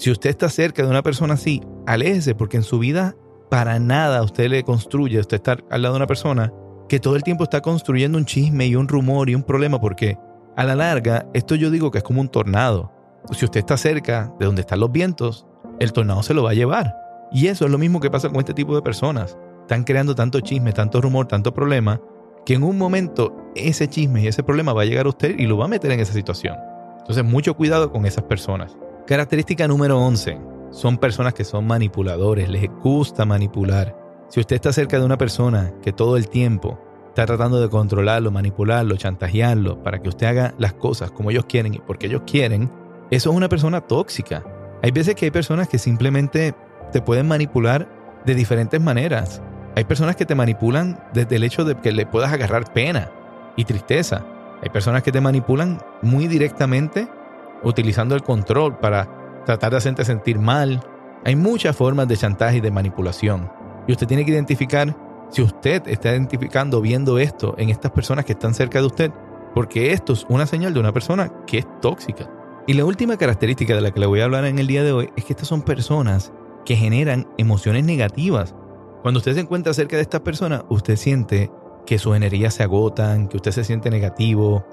Si 0.00 0.10
usted 0.10 0.30
está 0.30 0.48
cerca 0.48 0.82
de 0.82 0.88
una 0.88 1.02
persona 1.02 1.34
así, 1.34 1.60
aléjese 1.86 2.34
porque 2.34 2.56
en 2.56 2.62
su 2.62 2.78
vida 2.78 3.16
para 3.50 3.78
nada 3.78 4.22
usted 4.22 4.48
le 4.48 4.64
construye, 4.64 5.20
usted 5.20 5.36
está 5.36 5.58
al 5.68 5.82
lado 5.82 5.92
de 5.92 5.98
una 5.98 6.06
persona 6.06 6.54
que 6.88 6.98
todo 6.98 7.16
el 7.16 7.22
tiempo 7.22 7.44
está 7.44 7.60
construyendo 7.60 8.16
un 8.16 8.24
chisme 8.24 8.66
y 8.66 8.76
un 8.76 8.88
rumor 8.88 9.28
y 9.28 9.34
un 9.34 9.42
problema 9.42 9.78
porque 9.78 10.16
a 10.56 10.64
la 10.64 10.74
larga 10.74 11.26
esto 11.34 11.54
yo 11.54 11.70
digo 11.70 11.90
que 11.90 11.98
es 11.98 12.04
como 12.04 12.22
un 12.22 12.30
tornado. 12.30 12.90
Si 13.32 13.44
usted 13.44 13.60
está 13.60 13.76
cerca 13.76 14.32
de 14.40 14.46
donde 14.46 14.62
están 14.62 14.80
los 14.80 14.90
vientos, 14.90 15.46
el 15.80 15.92
tornado 15.92 16.22
se 16.22 16.32
lo 16.32 16.44
va 16.44 16.52
a 16.52 16.54
llevar. 16.54 16.96
Y 17.30 17.48
eso 17.48 17.66
es 17.66 17.70
lo 17.70 17.76
mismo 17.76 18.00
que 18.00 18.10
pasa 18.10 18.30
con 18.30 18.38
este 18.38 18.54
tipo 18.54 18.74
de 18.74 18.80
personas. 18.80 19.36
Están 19.60 19.84
creando 19.84 20.14
tanto 20.14 20.40
chisme, 20.40 20.72
tanto 20.72 21.02
rumor, 21.02 21.26
tanto 21.26 21.52
problema, 21.52 22.00
que 22.46 22.54
en 22.54 22.62
un 22.62 22.78
momento 22.78 23.36
ese 23.54 23.86
chisme 23.86 24.22
y 24.22 24.28
ese 24.28 24.42
problema 24.42 24.72
va 24.72 24.80
a 24.80 24.86
llegar 24.86 25.04
a 25.04 25.10
usted 25.10 25.38
y 25.38 25.44
lo 25.44 25.58
va 25.58 25.66
a 25.66 25.68
meter 25.68 25.90
en 25.90 26.00
esa 26.00 26.14
situación. 26.14 26.56
Entonces, 27.00 27.22
mucho 27.22 27.54
cuidado 27.54 27.92
con 27.92 28.06
esas 28.06 28.24
personas. 28.24 28.78
Característica 29.06 29.66
número 29.66 29.98
11. 29.98 30.38
Son 30.70 30.98
personas 30.98 31.34
que 31.34 31.44
son 31.44 31.66
manipuladores, 31.66 32.48
les 32.48 32.70
gusta 32.82 33.24
manipular. 33.24 33.96
Si 34.28 34.38
usted 34.38 34.56
está 34.56 34.72
cerca 34.72 34.98
de 34.98 35.04
una 35.04 35.18
persona 35.18 35.72
que 35.82 35.92
todo 35.92 36.16
el 36.16 36.28
tiempo 36.28 36.78
está 37.08 37.26
tratando 37.26 37.60
de 37.60 37.68
controlarlo, 37.68 38.30
manipularlo, 38.30 38.96
chantajearlo 38.96 39.82
para 39.82 40.00
que 40.00 40.08
usted 40.08 40.28
haga 40.28 40.54
las 40.58 40.74
cosas 40.74 41.10
como 41.10 41.30
ellos 41.30 41.46
quieren 41.46 41.74
y 41.74 41.78
porque 41.80 42.06
ellos 42.06 42.22
quieren, 42.24 42.70
eso 43.10 43.30
es 43.30 43.36
una 43.36 43.48
persona 43.48 43.80
tóxica. 43.80 44.44
Hay 44.82 44.92
veces 44.92 45.16
que 45.16 45.24
hay 45.24 45.30
personas 45.32 45.68
que 45.68 45.78
simplemente 45.78 46.54
te 46.92 47.02
pueden 47.02 47.26
manipular 47.26 47.88
de 48.24 48.34
diferentes 48.36 48.80
maneras. 48.80 49.42
Hay 49.74 49.84
personas 49.84 50.14
que 50.14 50.26
te 50.26 50.36
manipulan 50.36 51.02
desde 51.12 51.36
el 51.36 51.42
hecho 51.42 51.64
de 51.64 51.74
que 51.76 51.90
le 51.90 52.06
puedas 52.06 52.32
agarrar 52.32 52.72
pena 52.72 53.10
y 53.56 53.64
tristeza. 53.64 54.24
Hay 54.62 54.68
personas 54.68 55.02
que 55.02 55.10
te 55.10 55.20
manipulan 55.20 55.80
muy 56.02 56.28
directamente 56.28 57.08
utilizando 57.62 58.14
el 58.14 58.22
control 58.22 58.78
para 58.78 59.42
tratar 59.44 59.70
de 59.70 59.78
hacerte 59.78 60.04
sentir 60.04 60.38
mal. 60.38 60.80
Hay 61.24 61.36
muchas 61.36 61.76
formas 61.76 62.08
de 62.08 62.16
chantaje 62.16 62.58
y 62.58 62.60
de 62.60 62.70
manipulación. 62.70 63.50
Y 63.86 63.92
usted 63.92 64.06
tiene 64.06 64.24
que 64.24 64.32
identificar 64.32 64.96
si 65.30 65.42
usted 65.42 65.82
está 65.86 66.10
identificando, 66.10 66.80
viendo 66.80 67.18
esto 67.18 67.54
en 67.58 67.70
estas 67.70 67.92
personas 67.92 68.24
que 68.24 68.32
están 68.32 68.54
cerca 68.54 68.80
de 68.80 68.86
usted, 68.86 69.12
porque 69.54 69.92
esto 69.92 70.12
es 70.12 70.26
una 70.28 70.46
señal 70.46 70.74
de 70.74 70.80
una 70.80 70.92
persona 70.92 71.32
que 71.46 71.58
es 71.58 71.66
tóxica. 71.80 72.28
Y 72.66 72.74
la 72.74 72.84
última 72.84 73.16
característica 73.16 73.74
de 73.74 73.80
la 73.80 73.90
que 73.90 74.00
le 74.00 74.06
voy 74.06 74.20
a 74.20 74.24
hablar 74.24 74.44
en 74.44 74.58
el 74.58 74.66
día 74.66 74.82
de 74.82 74.92
hoy 74.92 75.10
es 75.16 75.24
que 75.24 75.32
estas 75.32 75.48
son 75.48 75.62
personas 75.62 76.32
que 76.64 76.76
generan 76.76 77.26
emociones 77.38 77.84
negativas. 77.84 78.54
Cuando 79.02 79.18
usted 79.18 79.34
se 79.34 79.40
encuentra 79.40 79.72
cerca 79.72 79.96
de 79.96 80.02
estas 80.02 80.20
personas, 80.20 80.64
usted 80.68 80.96
siente 80.96 81.50
que 81.86 81.98
sus 81.98 82.14
energías 82.14 82.54
se 82.54 82.62
agotan, 82.62 83.28
que 83.28 83.36
usted 83.36 83.52
se 83.52 83.64
siente 83.64 83.90
negativo, 83.90 84.64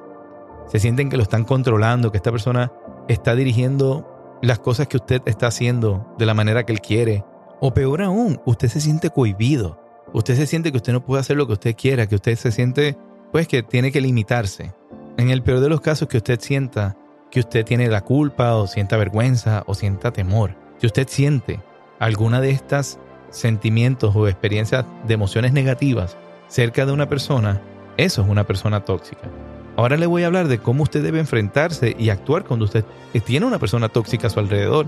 se 0.67 0.79
sienten 0.79 1.09
que 1.09 1.17
lo 1.17 1.23
están 1.23 1.45
controlando, 1.45 2.11
que 2.11 2.17
esta 2.17 2.31
persona 2.31 2.71
está 3.07 3.35
dirigiendo 3.35 4.39
las 4.41 4.59
cosas 4.59 4.87
que 4.87 4.97
usted 4.97 5.21
está 5.25 5.47
haciendo 5.47 6.13
de 6.17 6.25
la 6.25 6.33
manera 6.33 6.65
que 6.65 6.73
él 6.73 6.81
quiere. 6.81 7.23
O 7.59 7.73
peor 7.73 8.01
aún, 8.01 8.39
usted 8.45 8.67
se 8.67 8.81
siente 8.81 9.09
cohibido. 9.09 9.81
Usted 10.13 10.35
se 10.35 10.45
siente 10.45 10.71
que 10.71 10.77
usted 10.77 10.93
no 10.93 11.03
puede 11.03 11.21
hacer 11.21 11.37
lo 11.37 11.47
que 11.47 11.53
usted 11.53 11.75
quiera, 11.75 12.07
que 12.07 12.15
usted 12.15 12.35
se 12.35 12.51
siente 12.51 12.97
pues 13.31 13.47
que 13.47 13.63
tiene 13.63 13.91
que 13.91 14.01
limitarse. 14.01 14.73
En 15.17 15.29
el 15.29 15.41
peor 15.41 15.59
de 15.59 15.69
los 15.69 15.81
casos 15.81 16.07
que 16.07 16.17
usted 16.17 16.39
sienta 16.39 16.95
que 17.31 17.39
usted 17.39 17.65
tiene 17.65 17.89
la 17.89 18.01
culpa 18.01 18.55
o 18.55 18.67
sienta 18.67 18.97
vergüenza 18.97 19.63
o 19.67 19.73
sienta 19.73 20.11
temor. 20.11 20.55
Si 20.77 20.87
usted 20.87 21.07
siente 21.09 21.59
alguna 21.99 22.39
de 22.39 22.51
estas 22.51 22.99
sentimientos 23.29 24.15
o 24.15 24.27
experiencias 24.27 24.85
de 25.05 25.13
emociones 25.13 25.51
negativas 25.51 26.15
cerca 26.47 26.85
de 26.85 26.93
una 26.93 27.09
persona, 27.09 27.61
eso 27.97 28.21
es 28.21 28.29
una 28.29 28.45
persona 28.45 28.85
tóxica. 28.85 29.29
Ahora 29.77 29.95
le 29.95 30.07
voy 30.07 30.23
a 30.23 30.25
hablar 30.25 30.47
de 30.47 30.57
cómo 30.57 30.81
usted 30.81 31.03
debe 31.03 31.19
enfrentarse 31.19 31.95
y 31.99 32.09
actuar 32.09 32.45
cuando 32.45 32.65
usted 32.65 32.83
tiene 33.25 33.45
una 33.45 33.59
persona 33.59 33.89
tóxica 33.89 34.25
a 34.25 34.29
su 34.31 34.39
alrededor. 34.39 34.87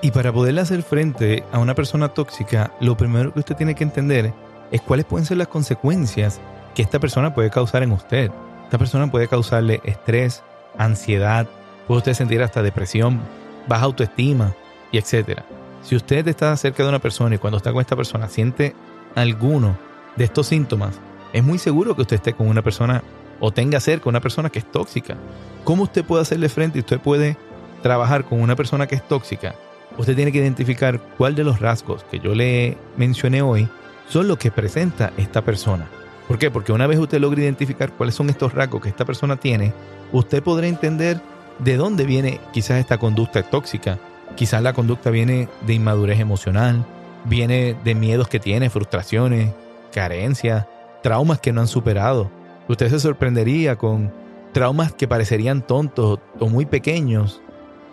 Y 0.00 0.12
para 0.12 0.32
poderle 0.32 0.62
hacer 0.62 0.82
frente 0.82 1.44
a 1.52 1.58
una 1.58 1.74
persona 1.74 2.08
tóxica, 2.08 2.72
lo 2.80 2.96
primero 2.96 3.34
que 3.34 3.40
usted 3.40 3.54
tiene 3.54 3.74
que 3.74 3.84
entender 3.84 4.32
es 4.70 4.80
cuáles 4.80 5.04
pueden 5.04 5.26
ser 5.26 5.36
las 5.36 5.48
consecuencias 5.48 6.40
que 6.74 6.80
esta 6.80 6.98
persona 6.98 7.34
puede 7.34 7.50
causar 7.50 7.82
en 7.82 7.92
usted. 7.92 8.30
Esta 8.64 8.78
persona 8.78 9.10
puede 9.10 9.28
causarle 9.28 9.82
estrés, 9.84 10.42
ansiedad, 10.78 11.46
puede 11.86 11.98
usted 11.98 12.14
sentir 12.14 12.42
hasta 12.42 12.62
depresión, 12.62 13.20
baja 13.68 13.84
autoestima 13.84 14.54
y 14.90 14.96
etc. 14.96 15.40
Si 15.82 15.96
usted 15.96 16.26
está 16.28 16.56
cerca 16.56 16.82
de 16.82 16.88
una 16.88 16.98
persona 16.98 17.34
y 17.34 17.38
cuando 17.38 17.58
está 17.58 17.72
con 17.72 17.82
esta 17.82 17.96
persona 17.96 18.26
siente 18.30 18.74
alguno 19.14 19.76
de 20.16 20.24
estos 20.24 20.46
síntomas, 20.46 20.98
es 21.34 21.44
muy 21.44 21.58
seguro 21.58 21.94
que 21.94 22.02
usted 22.02 22.16
esté 22.16 22.32
con 22.32 22.48
una 22.48 22.62
persona 22.62 23.02
o 23.40 23.50
tenga 23.50 23.80
cerca 23.80 24.08
una 24.08 24.20
persona 24.20 24.50
que 24.50 24.60
es 24.60 24.70
tóxica. 24.70 25.16
¿Cómo 25.64 25.84
usted 25.84 26.04
puede 26.04 26.22
hacerle 26.22 26.48
frente 26.48 26.78
y 26.78 26.80
usted 26.80 27.00
puede 27.00 27.36
trabajar 27.82 28.24
con 28.24 28.40
una 28.40 28.56
persona 28.56 28.86
que 28.86 28.94
es 28.94 29.06
tóxica? 29.06 29.54
Usted 29.98 30.14
tiene 30.14 30.32
que 30.32 30.38
identificar 30.38 31.00
cuál 31.18 31.34
de 31.34 31.44
los 31.44 31.60
rasgos 31.60 32.04
que 32.04 32.20
yo 32.20 32.34
le 32.34 32.76
mencioné 32.96 33.42
hoy 33.42 33.68
son 34.08 34.28
los 34.28 34.38
que 34.38 34.50
presenta 34.50 35.12
esta 35.16 35.42
persona. 35.42 35.88
¿Por 36.28 36.38
qué? 36.38 36.50
Porque 36.50 36.72
una 36.72 36.86
vez 36.86 36.98
usted 36.98 37.20
logra 37.20 37.42
identificar 37.42 37.92
cuáles 37.92 38.14
son 38.14 38.30
estos 38.30 38.54
rasgos 38.54 38.82
que 38.82 38.88
esta 38.88 39.04
persona 39.04 39.36
tiene, 39.36 39.72
usted 40.12 40.42
podrá 40.42 40.68
entender 40.68 41.20
de 41.58 41.76
dónde 41.76 42.04
viene 42.04 42.40
quizás 42.52 42.78
esta 42.78 42.98
conducta 42.98 43.42
tóxica. 43.42 43.98
Quizás 44.36 44.62
la 44.62 44.72
conducta 44.72 45.10
viene 45.10 45.48
de 45.66 45.74
inmadurez 45.74 46.20
emocional, 46.20 46.84
viene 47.24 47.76
de 47.84 47.94
miedos 47.94 48.28
que 48.28 48.38
tiene, 48.38 48.70
frustraciones, 48.70 49.52
carencias, 49.92 50.66
traumas 51.02 51.40
que 51.40 51.52
no 51.52 51.60
han 51.60 51.68
superado. 51.68 52.30
Usted 52.70 52.88
se 52.88 53.00
sorprendería 53.00 53.74
con 53.74 54.12
traumas 54.52 54.92
que 54.92 55.08
parecerían 55.08 55.66
tontos 55.66 56.20
o 56.38 56.48
muy 56.48 56.66
pequeños, 56.66 57.42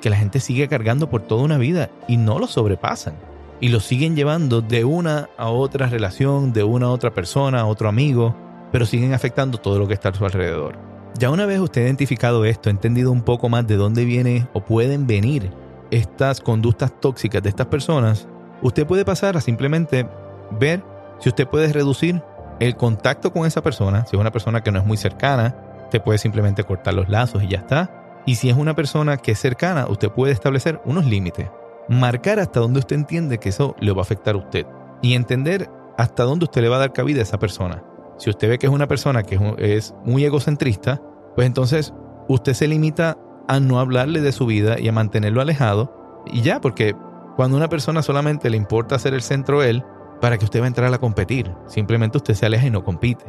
que 0.01 0.11
la 0.11 0.17
gente 0.17 0.39
sigue 0.39 0.67
cargando 0.67 1.09
por 1.09 1.23
toda 1.23 1.41
una 1.41 1.57
vida 1.57 1.89
y 2.07 2.17
no 2.17 2.37
los 2.37 2.51
sobrepasan. 2.51 3.15
Y 3.59 3.69
los 3.69 3.85
siguen 3.85 4.15
llevando 4.15 4.61
de 4.61 4.85
una 4.85 5.31
a 5.35 5.49
otra 5.49 5.87
relación, 5.87 6.53
de 6.53 6.63
una 6.63 6.85
a 6.85 6.91
otra 6.91 7.11
persona, 7.11 7.61
a 7.61 7.65
otro 7.65 7.89
amigo, 7.89 8.35
pero 8.71 8.85
siguen 8.85 9.15
afectando 9.15 9.57
todo 9.57 9.79
lo 9.79 9.87
que 9.87 9.95
está 9.95 10.09
a 10.09 10.13
su 10.13 10.23
alrededor. 10.23 10.77
Ya 11.17 11.31
una 11.31 11.47
vez 11.47 11.59
usted 11.59 11.81
ha 11.81 11.85
identificado 11.85 12.45
esto, 12.45 12.69
ha 12.69 12.71
entendido 12.71 13.11
un 13.11 13.23
poco 13.23 13.49
más 13.49 13.65
de 13.65 13.77
dónde 13.77 14.05
viene 14.05 14.47
o 14.53 14.61
pueden 14.63 15.07
venir 15.07 15.49
estas 15.89 16.39
conductas 16.39 16.93
tóxicas 17.01 17.41
de 17.41 17.49
estas 17.49 17.65
personas, 17.65 18.27
usted 18.61 18.85
puede 18.85 19.05
pasar 19.05 19.37
a 19.37 19.41
simplemente 19.41 20.07
ver 20.51 20.83
si 21.17 21.29
usted 21.29 21.47
puede 21.47 21.73
reducir 21.73 22.21
el 22.59 22.75
contacto 22.75 23.31
con 23.31 23.45
esa 23.45 23.61
persona, 23.61 24.05
si 24.05 24.15
es 24.15 24.19
una 24.19 24.31
persona 24.31 24.61
que 24.61 24.71
no 24.71 24.79
es 24.79 24.85
muy 24.85 24.97
cercana, 24.97 25.55
usted 25.83 26.01
puede 26.01 26.17
simplemente 26.17 26.63
cortar 26.63 26.93
los 26.93 27.09
lazos 27.09 27.43
y 27.43 27.49
ya 27.49 27.59
está. 27.59 28.21
Y 28.25 28.35
si 28.35 28.49
es 28.49 28.57
una 28.57 28.75
persona 28.75 29.17
que 29.17 29.31
es 29.31 29.39
cercana, 29.39 29.87
usted 29.87 30.09
puede 30.09 30.33
establecer 30.33 30.81
unos 30.85 31.05
límites. 31.05 31.49
Marcar 31.87 32.39
hasta 32.39 32.59
dónde 32.59 32.79
usted 32.79 32.97
entiende 32.97 33.37
que 33.37 33.49
eso 33.49 33.75
le 33.79 33.93
va 33.93 33.99
a 33.99 34.01
afectar 34.01 34.35
a 34.35 34.39
usted. 34.39 34.65
Y 35.01 35.13
entender 35.13 35.69
hasta 35.97 36.23
dónde 36.23 36.45
usted 36.45 36.61
le 36.61 36.69
va 36.69 36.75
a 36.75 36.79
dar 36.79 36.93
cabida 36.93 37.19
a 37.19 37.23
esa 37.23 37.39
persona. 37.39 37.83
Si 38.17 38.29
usted 38.29 38.49
ve 38.49 38.57
que 38.57 38.65
es 38.65 38.73
una 38.73 38.87
persona 38.87 39.23
que 39.23 39.39
es 39.59 39.93
muy 40.03 40.25
egocentrista, 40.25 41.01
pues 41.35 41.47
entonces 41.47 41.93
usted 42.27 42.53
se 42.53 42.67
limita 42.67 43.17
a 43.47 43.59
no 43.59 43.79
hablarle 43.79 44.21
de 44.21 44.31
su 44.31 44.45
vida 44.45 44.77
y 44.79 44.87
a 44.87 44.91
mantenerlo 44.91 45.39
alejado. 45.39 46.23
Y 46.25 46.41
ya, 46.41 46.59
porque 46.59 46.95
cuando 47.37 47.55
a 47.55 47.59
una 47.59 47.69
persona 47.69 48.01
solamente 48.01 48.49
le 48.49 48.57
importa 48.57 48.99
ser 48.99 49.13
el 49.13 49.21
centro 49.21 49.63
él, 49.63 49.85
para 50.19 50.37
que 50.37 50.45
usted 50.45 50.59
va 50.59 50.65
a 50.65 50.67
entrar 50.67 50.93
a 50.93 50.97
competir. 50.97 51.51
Simplemente 51.67 52.17
usted 52.17 52.33
se 52.33 52.45
aleja 52.45 52.67
y 52.67 52.71
no 52.71 52.83
compite. 52.83 53.25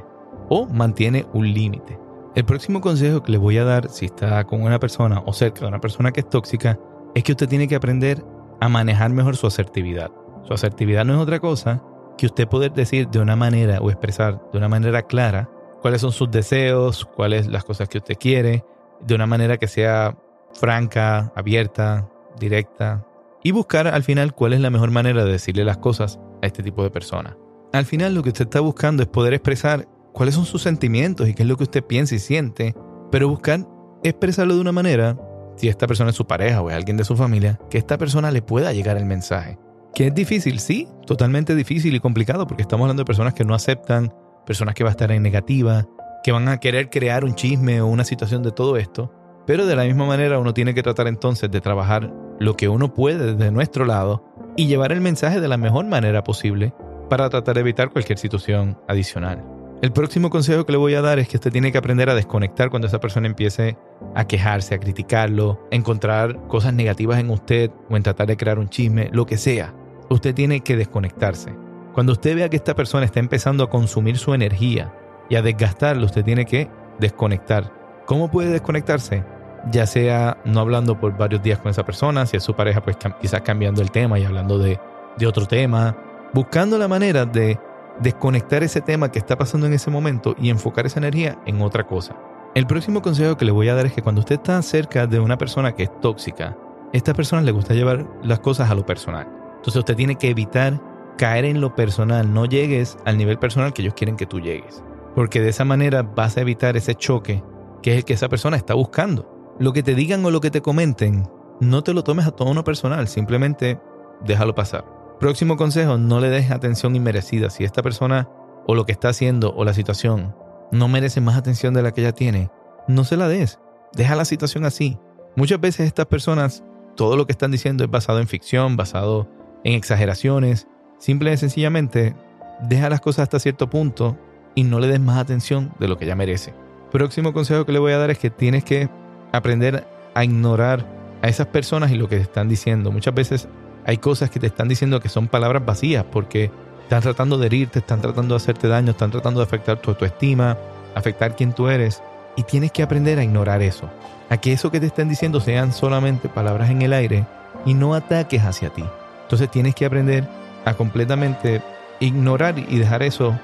O 0.48 0.66
mantiene 0.66 1.26
un 1.32 1.52
límite. 1.52 1.98
El 2.34 2.44
próximo 2.44 2.80
consejo 2.80 3.22
que 3.22 3.32
le 3.32 3.38
voy 3.38 3.58
a 3.58 3.64
dar 3.64 3.88
si 3.88 4.06
está 4.06 4.44
con 4.44 4.62
una 4.62 4.78
persona 4.78 5.22
o 5.26 5.32
cerca 5.32 5.62
de 5.62 5.66
una 5.68 5.80
persona 5.80 6.12
que 6.12 6.20
es 6.20 6.30
tóxica 6.30 6.78
es 7.14 7.24
que 7.24 7.32
usted 7.32 7.48
tiene 7.48 7.68
que 7.68 7.74
aprender 7.74 8.24
a 8.60 8.68
manejar 8.68 9.10
mejor 9.10 9.36
su 9.36 9.46
asertividad. 9.46 10.10
Su 10.44 10.54
asertividad 10.54 11.04
no 11.04 11.14
es 11.14 11.20
otra 11.20 11.40
cosa 11.40 11.82
que 12.16 12.26
usted 12.26 12.48
poder 12.48 12.72
decir 12.72 13.08
de 13.08 13.20
una 13.20 13.36
manera 13.36 13.80
o 13.80 13.90
expresar 13.90 14.40
de 14.52 14.58
una 14.58 14.68
manera 14.68 15.02
clara 15.02 15.48
cuáles 15.80 16.00
son 16.00 16.12
sus 16.12 16.30
deseos, 16.30 17.04
cuáles 17.04 17.46
las 17.46 17.64
cosas 17.64 17.88
que 17.88 17.98
usted 17.98 18.16
quiere, 18.18 18.64
de 19.00 19.14
una 19.14 19.26
manera 19.26 19.56
que 19.56 19.68
sea 19.68 20.16
franca, 20.54 21.32
abierta, 21.34 22.08
directa, 22.38 23.06
y 23.42 23.52
buscar 23.52 23.86
al 23.86 24.02
final 24.02 24.34
cuál 24.34 24.52
es 24.52 24.60
la 24.60 24.70
mejor 24.70 24.90
manera 24.90 25.24
de 25.24 25.32
decirle 25.32 25.64
las 25.64 25.78
cosas 25.78 26.18
a 26.42 26.46
este 26.46 26.62
tipo 26.62 26.82
de 26.82 26.90
personas. 26.90 27.36
Al 27.72 27.84
final 27.84 28.14
lo 28.14 28.22
que 28.22 28.30
usted 28.30 28.44
está 28.44 28.60
buscando 28.60 29.02
es 29.02 29.08
poder 29.08 29.34
expresar 29.34 29.86
cuáles 30.12 30.34
son 30.34 30.46
sus 30.46 30.62
sentimientos 30.62 31.28
y 31.28 31.34
qué 31.34 31.42
es 31.42 31.48
lo 31.48 31.56
que 31.56 31.64
usted 31.64 31.84
piensa 31.84 32.14
y 32.14 32.18
siente, 32.18 32.74
pero 33.10 33.28
buscar 33.28 33.66
expresarlo 34.02 34.54
de 34.54 34.60
una 34.60 34.72
manera 34.72 35.18
si 35.56 35.68
esta 35.68 35.86
persona 35.86 36.10
es 36.10 36.16
su 36.16 36.26
pareja 36.26 36.62
o 36.62 36.70
es 36.70 36.76
alguien 36.76 36.96
de 36.96 37.04
su 37.04 37.16
familia, 37.16 37.58
que 37.68 37.78
esta 37.78 37.98
persona 37.98 38.30
le 38.30 38.42
pueda 38.42 38.72
llegar 38.72 38.96
el 38.96 39.04
mensaje. 39.04 39.58
Que 39.94 40.06
es 40.06 40.14
difícil, 40.14 40.60
sí, 40.60 40.88
totalmente 41.06 41.54
difícil 41.54 41.94
y 41.94 42.00
complicado 42.00 42.46
porque 42.46 42.62
estamos 42.62 42.84
hablando 42.84 43.02
de 43.02 43.06
personas 43.06 43.34
que 43.34 43.44
no 43.44 43.54
aceptan, 43.54 44.14
personas 44.46 44.74
que 44.74 44.84
van 44.84 44.90
a 44.90 44.92
estar 44.92 45.10
en 45.10 45.22
negativa, 45.22 45.86
que 46.22 46.32
van 46.32 46.48
a 46.48 46.58
querer 46.58 46.90
crear 46.90 47.24
un 47.24 47.34
chisme 47.34 47.80
o 47.80 47.86
una 47.86 48.04
situación 48.04 48.42
de 48.42 48.52
todo 48.52 48.76
esto. 48.76 49.12
Pero 49.46 49.66
de 49.66 49.74
la 49.74 49.84
misma 49.84 50.06
manera 50.06 50.38
uno 50.38 50.54
tiene 50.54 50.74
que 50.74 50.82
tratar 50.82 51.08
entonces 51.08 51.50
de 51.50 51.60
trabajar 51.60 52.12
lo 52.38 52.54
que 52.54 52.68
uno 52.68 52.94
puede 52.94 53.34
desde 53.34 53.50
nuestro 53.50 53.84
lado 53.84 54.24
y 54.58 54.66
llevar 54.66 54.90
el 54.90 55.00
mensaje 55.00 55.40
de 55.40 55.46
la 55.46 55.56
mejor 55.56 55.86
manera 55.86 56.24
posible 56.24 56.74
para 57.08 57.30
tratar 57.30 57.54
de 57.54 57.60
evitar 57.60 57.90
cualquier 57.90 58.18
situación 58.18 58.76
adicional. 58.88 59.44
El 59.82 59.92
próximo 59.92 60.30
consejo 60.30 60.66
que 60.66 60.72
le 60.72 60.78
voy 60.78 60.94
a 60.94 61.00
dar 61.00 61.20
es 61.20 61.28
que 61.28 61.36
usted 61.36 61.52
tiene 61.52 61.70
que 61.70 61.78
aprender 61.78 62.10
a 62.10 62.16
desconectar 62.16 62.68
cuando 62.68 62.88
esa 62.88 62.98
persona 62.98 63.28
empiece 63.28 63.78
a 64.16 64.26
quejarse, 64.26 64.74
a 64.74 64.80
criticarlo, 64.80 65.60
a 65.70 65.76
encontrar 65.76 66.48
cosas 66.48 66.74
negativas 66.74 67.20
en 67.20 67.30
usted 67.30 67.70
o 67.88 67.96
en 67.96 68.02
tratar 68.02 68.26
de 68.26 68.36
crear 68.36 68.58
un 68.58 68.68
chisme, 68.68 69.10
lo 69.12 69.26
que 69.26 69.36
sea. 69.36 69.72
Usted 70.10 70.34
tiene 70.34 70.58
que 70.62 70.76
desconectarse. 70.76 71.54
Cuando 71.94 72.10
usted 72.10 72.34
vea 72.34 72.48
que 72.48 72.56
esta 72.56 72.74
persona 72.74 73.04
está 73.04 73.20
empezando 73.20 73.62
a 73.62 73.70
consumir 73.70 74.18
su 74.18 74.34
energía 74.34 74.92
y 75.30 75.36
a 75.36 75.42
desgastarlo, 75.42 76.04
usted 76.04 76.24
tiene 76.24 76.46
que 76.46 76.68
desconectar. 76.98 77.72
¿Cómo 78.06 78.28
puede 78.28 78.50
desconectarse? 78.50 79.22
Ya 79.70 79.86
sea 79.86 80.38
no 80.44 80.60
hablando 80.60 80.98
por 80.98 81.16
varios 81.16 81.42
días 81.42 81.58
con 81.58 81.70
esa 81.70 81.84
persona, 81.84 82.26
si 82.26 82.36
es 82.36 82.42
su 82.42 82.54
pareja, 82.54 82.82
pues 82.82 82.96
quizás 83.20 83.40
cambiando 83.42 83.82
el 83.82 83.90
tema 83.90 84.18
y 84.18 84.24
hablando 84.24 84.58
de, 84.58 84.78
de 85.16 85.26
otro 85.26 85.46
tema, 85.46 85.96
buscando 86.32 86.78
la 86.78 86.88
manera 86.88 87.24
de 87.24 87.58
desconectar 88.00 88.62
ese 88.62 88.80
tema 88.80 89.10
que 89.10 89.18
está 89.18 89.36
pasando 89.36 89.66
en 89.66 89.72
ese 89.72 89.90
momento 89.90 90.34
y 90.38 90.50
enfocar 90.50 90.86
esa 90.86 91.00
energía 91.00 91.38
en 91.46 91.60
otra 91.62 91.86
cosa. 91.86 92.16
El 92.54 92.66
próximo 92.66 93.02
consejo 93.02 93.36
que 93.36 93.44
le 93.44 93.52
voy 93.52 93.68
a 93.68 93.74
dar 93.74 93.86
es 93.86 93.92
que 93.92 94.02
cuando 94.02 94.20
usted 94.20 94.36
está 94.36 94.60
cerca 94.62 95.06
de 95.06 95.20
una 95.20 95.38
persona 95.38 95.74
que 95.74 95.84
es 95.84 96.00
tóxica, 96.00 96.56
a 96.92 96.96
esta 96.96 97.12
persona 97.12 97.42
le 97.42 97.52
gusta 97.52 97.74
llevar 97.74 98.06
las 98.22 98.40
cosas 98.40 98.70
a 98.70 98.74
lo 98.74 98.86
personal. 98.86 99.28
Entonces 99.56 99.76
usted 99.76 99.96
tiene 99.96 100.16
que 100.16 100.30
evitar 100.30 100.80
caer 101.18 101.44
en 101.44 101.60
lo 101.60 101.74
personal, 101.74 102.32
no 102.32 102.46
llegues 102.46 102.96
al 103.04 103.18
nivel 103.18 103.38
personal 103.38 103.72
que 103.72 103.82
ellos 103.82 103.94
quieren 103.94 104.16
que 104.16 104.26
tú 104.26 104.40
llegues. 104.40 104.82
Porque 105.14 105.40
de 105.40 105.50
esa 105.50 105.64
manera 105.64 106.02
vas 106.02 106.36
a 106.36 106.40
evitar 106.40 106.76
ese 106.76 106.94
choque 106.94 107.42
que 107.82 107.92
es 107.92 107.98
el 107.98 108.04
que 108.04 108.14
esa 108.14 108.28
persona 108.28 108.56
está 108.56 108.74
buscando. 108.74 109.37
Lo 109.58 109.72
que 109.72 109.82
te 109.82 109.94
digan 109.94 110.24
o 110.24 110.30
lo 110.30 110.40
que 110.40 110.50
te 110.50 110.62
comenten, 110.62 111.28
no 111.60 111.82
te 111.82 111.92
lo 111.92 112.04
tomes 112.04 112.26
a 112.26 112.30
todo 112.30 112.50
uno 112.50 112.62
personal, 112.62 113.08
simplemente 113.08 113.80
déjalo 114.24 114.54
pasar. 114.54 114.84
Próximo 115.18 115.56
consejo, 115.56 115.98
no 115.98 116.20
le 116.20 116.30
des 116.30 116.52
atención 116.52 116.94
inmerecida. 116.94 117.50
Si 117.50 117.64
esta 117.64 117.82
persona 117.82 118.28
o 118.66 118.76
lo 118.76 118.86
que 118.86 118.92
está 118.92 119.08
haciendo 119.08 119.52
o 119.56 119.64
la 119.64 119.74
situación 119.74 120.36
no 120.70 120.86
merece 120.86 121.20
más 121.20 121.36
atención 121.36 121.74
de 121.74 121.82
la 121.82 121.92
que 121.92 122.02
ella 122.02 122.12
tiene, 122.12 122.50
no 122.86 123.02
se 123.02 123.16
la 123.16 123.26
des. 123.26 123.58
Deja 123.94 124.14
la 124.14 124.24
situación 124.24 124.64
así. 124.64 124.96
Muchas 125.34 125.60
veces 125.60 125.86
estas 125.86 126.06
personas, 126.06 126.62
todo 126.94 127.16
lo 127.16 127.26
que 127.26 127.32
están 127.32 127.50
diciendo 127.50 127.82
es 127.82 127.90
basado 127.90 128.20
en 128.20 128.28
ficción, 128.28 128.76
basado 128.76 129.28
en 129.64 129.74
exageraciones. 129.74 130.68
Simple 130.98 131.32
y 131.32 131.36
sencillamente, 131.36 132.14
deja 132.62 132.90
las 132.90 133.00
cosas 133.00 133.24
hasta 133.24 133.40
cierto 133.40 133.68
punto 133.68 134.16
y 134.54 134.62
no 134.62 134.78
le 134.78 134.86
des 134.86 135.00
más 135.00 135.18
atención 135.18 135.72
de 135.80 135.88
lo 135.88 135.96
que 135.96 136.04
ella 136.04 136.14
merece. 136.14 136.54
Próximo 136.92 137.32
consejo 137.32 137.64
que 137.66 137.72
le 137.72 137.78
voy 137.80 137.92
a 137.92 137.98
dar 137.98 138.10
es 138.10 138.18
que 138.18 138.30
tienes 138.30 138.62
que 138.62 138.88
aprender 139.32 139.86
a 140.14 140.24
ignorar 140.24 140.84
a 141.22 141.28
esas 141.28 141.46
personas 141.46 141.90
y 141.90 141.96
lo 141.96 142.08
que 142.08 142.16
te 142.16 142.22
están 142.22 142.48
diciendo. 142.48 142.90
Muchas 142.90 143.14
veces 143.14 143.48
hay 143.84 143.98
cosas 143.98 144.30
que 144.30 144.40
te 144.40 144.46
están 144.46 144.68
diciendo 144.68 145.00
que 145.00 145.08
son 145.08 145.28
palabras 145.28 145.64
vacías 145.64 146.04
porque 146.10 146.50
están 146.82 147.02
tratando 147.02 147.38
de 147.38 147.46
herirte, 147.46 147.80
están 147.80 148.00
tratando 148.00 148.34
de 148.34 148.36
hacerte 148.36 148.68
daño, 148.68 148.92
están 148.92 149.10
tratando 149.10 149.40
de 149.40 149.44
afectar 149.44 149.78
tu 149.78 149.90
autoestima, 149.90 150.56
afectar 150.94 151.36
quién 151.36 151.52
tú 151.52 151.68
eres. 151.68 152.02
Y 152.36 152.44
tienes 152.44 152.70
que 152.70 152.82
aprender 152.82 153.18
a 153.18 153.24
ignorar 153.24 153.62
eso. 153.62 153.90
A 154.30 154.36
que 154.36 154.52
eso 154.52 154.70
que 154.70 154.80
te 154.80 154.86
están 154.86 155.08
diciendo 155.08 155.40
sean 155.40 155.72
solamente 155.72 156.28
palabras 156.28 156.70
en 156.70 156.82
el 156.82 156.92
aire 156.92 157.26
y 157.64 157.74
no 157.74 157.94
ataques 157.94 158.42
hacia 158.42 158.70
ti. 158.70 158.84
Entonces 159.22 159.50
tienes 159.50 159.74
que 159.74 159.84
aprender 159.84 160.28
a 160.64 160.74
completamente 160.74 161.62
ignorar 162.00 162.58
y 162.58 162.78
dejar 162.78 163.02
eso 163.02 163.38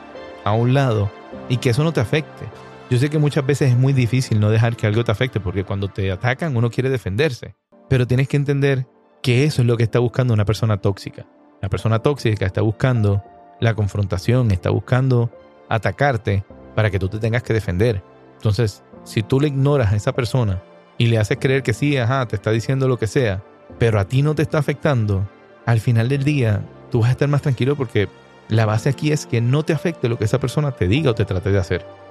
a 0.44 0.52
un 0.52 0.74
lado 0.74 1.10
y 1.48 1.56
que 1.56 1.70
eso 1.70 1.84
no 1.84 1.92
te 1.92 2.00
afecte. 2.00 2.46
Yo 2.90 2.98
sé 2.98 3.08
que 3.08 3.18
muchas 3.18 3.46
veces 3.46 3.70
es 3.70 3.78
muy 3.78 3.92
difícil 3.92 4.38
no 4.38 4.50
dejar 4.50 4.76
que 4.76 4.86
algo 4.86 5.04
te 5.04 5.10
afecte 5.10 5.40
porque 5.40 5.64
cuando 5.64 5.88
te 5.88 6.12
atacan 6.12 6.56
uno 6.56 6.70
quiere 6.70 6.90
defenderse. 6.90 7.54
Pero 7.88 8.06
tienes 8.06 8.28
que 8.28 8.36
entender 8.36 8.86
que 9.22 9.44
eso 9.44 9.62
es 9.62 9.68
lo 9.68 9.76
que 9.76 9.84
está 9.84 9.98
buscando 9.98 10.34
una 10.34 10.44
persona 10.44 10.76
tóxica. 10.76 11.26
La 11.62 11.70
persona 11.70 12.00
tóxica 12.00 12.44
está 12.44 12.60
buscando 12.60 13.22
la 13.58 13.74
confrontación, 13.74 14.50
está 14.50 14.68
buscando 14.68 15.30
atacarte 15.68 16.44
para 16.74 16.90
que 16.90 16.98
tú 16.98 17.08
te 17.08 17.18
tengas 17.18 17.42
que 17.42 17.54
defender. 17.54 18.02
Entonces, 18.36 18.82
si 19.04 19.22
tú 19.22 19.40
le 19.40 19.48
ignoras 19.48 19.92
a 19.92 19.96
esa 19.96 20.12
persona 20.12 20.62
y 20.98 21.06
le 21.06 21.18
haces 21.18 21.38
creer 21.40 21.62
que 21.62 21.72
sí, 21.72 21.96
ajá, 21.96 22.26
te 22.26 22.36
está 22.36 22.50
diciendo 22.50 22.86
lo 22.86 22.98
que 22.98 23.06
sea, 23.06 23.42
pero 23.78 23.98
a 23.98 24.04
ti 24.04 24.20
no 24.20 24.34
te 24.34 24.42
está 24.42 24.58
afectando, 24.58 25.26
al 25.64 25.80
final 25.80 26.10
del 26.10 26.22
día 26.22 26.62
tú 26.90 27.00
vas 27.00 27.08
a 27.08 27.12
estar 27.12 27.28
más 27.28 27.40
tranquilo 27.40 27.76
porque 27.76 28.08
la 28.48 28.66
base 28.66 28.90
aquí 28.90 29.10
es 29.10 29.24
que 29.24 29.40
no 29.40 29.62
te 29.62 29.72
afecte 29.72 30.08
lo 30.08 30.18
que 30.18 30.24
esa 30.24 30.38
persona 30.38 30.72
te 30.72 30.86
diga 30.86 31.12
o 31.12 31.14
te 31.14 31.24
trate 31.24 31.50
de 31.50 31.58
hacer. 31.58 32.03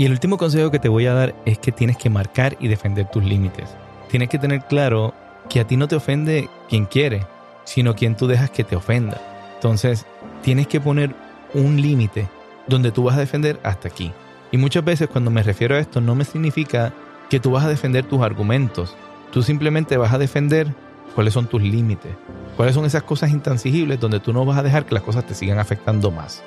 Y 0.00 0.06
el 0.06 0.12
último 0.12 0.38
consejo 0.38 0.70
que 0.70 0.78
te 0.78 0.88
voy 0.88 1.04
a 1.04 1.12
dar 1.12 1.34
es 1.44 1.58
que 1.58 1.72
tienes 1.72 1.98
que 1.98 2.08
marcar 2.08 2.56
y 2.58 2.68
defender 2.68 3.10
tus 3.10 3.22
límites. 3.22 3.68
Tienes 4.08 4.30
que 4.30 4.38
tener 4.38 4.64
claro 4.64 5.12
que 5.50 5.60
a 5.60 5.66
ti 5.66 5.76
no 5.76 5.88
te 5.88 5.96
ofende 5.96 6.48
quien 6.70 6.86
quiere, 6.86 7.26
sino 7.64 7.94
quien 7.94 8.16
tú 8.16 8.26
dejas 8.26 8.48
que 8.48 8.64
te 8.64 8.76
ofenda. 8.76 9.20
Entonces, 9.56 10.06
tienes 10.40 10.68
que 10.68 10.80
poner 10.80 11.14
un 11.52 11.82
límite 11.82 12.30
donde 12.66 12.92
tú 12.92 13.02
vas 13.02 13.18
a 13.18 13.20
defender 13.20 13.60
hasta 13.62 13.88
aquí. 13.88 14.10
Y 14.50 14.56
muchas 14.56 14.82
veces 14.86 15.06
cuando 15.06 15.30
me 15.30 15.42
refiero 15.42 15.74
a 15.74 15.80
esto 15.80 16.00
no 16.00 16.14
me 16.14 16.24
significa 16.24 16.94
que 17.28 17.38
tú 17.38 17.50
vas 17.50 17.66
a 17.66 17.68
defender 17.68 18.06
tus 18.06 18.22
argumentos. 18.22 18.96
Tú 19.32 19.42
simplemente 19.42 19.98
vas 19.98 20.14
a 20.14 20.18
defender 20.18 20.74
cuáles 21.14 21.34
son 21.34 21.46
tus 21.46 21.60
límites, 21.60 22.12
cuáles 22.56 22.74
son 22.74 22.86
esas 22.86 23.02
cosas 23.02 23.32
intangibles 23.32 24.00
donde 24.00 24.18
tú 24.18 24.32
no 24.32 24.46
vas 24.46 24.56
a 24.56 24.62
dejar 24.62 24.86
que 24.86 24.94
las 24.94 25.04
cosas 25.04 25.26
te 25.26 25.34
sigan 25.34 25.58
afectando 25.58 26.10
más. 26.10 26.42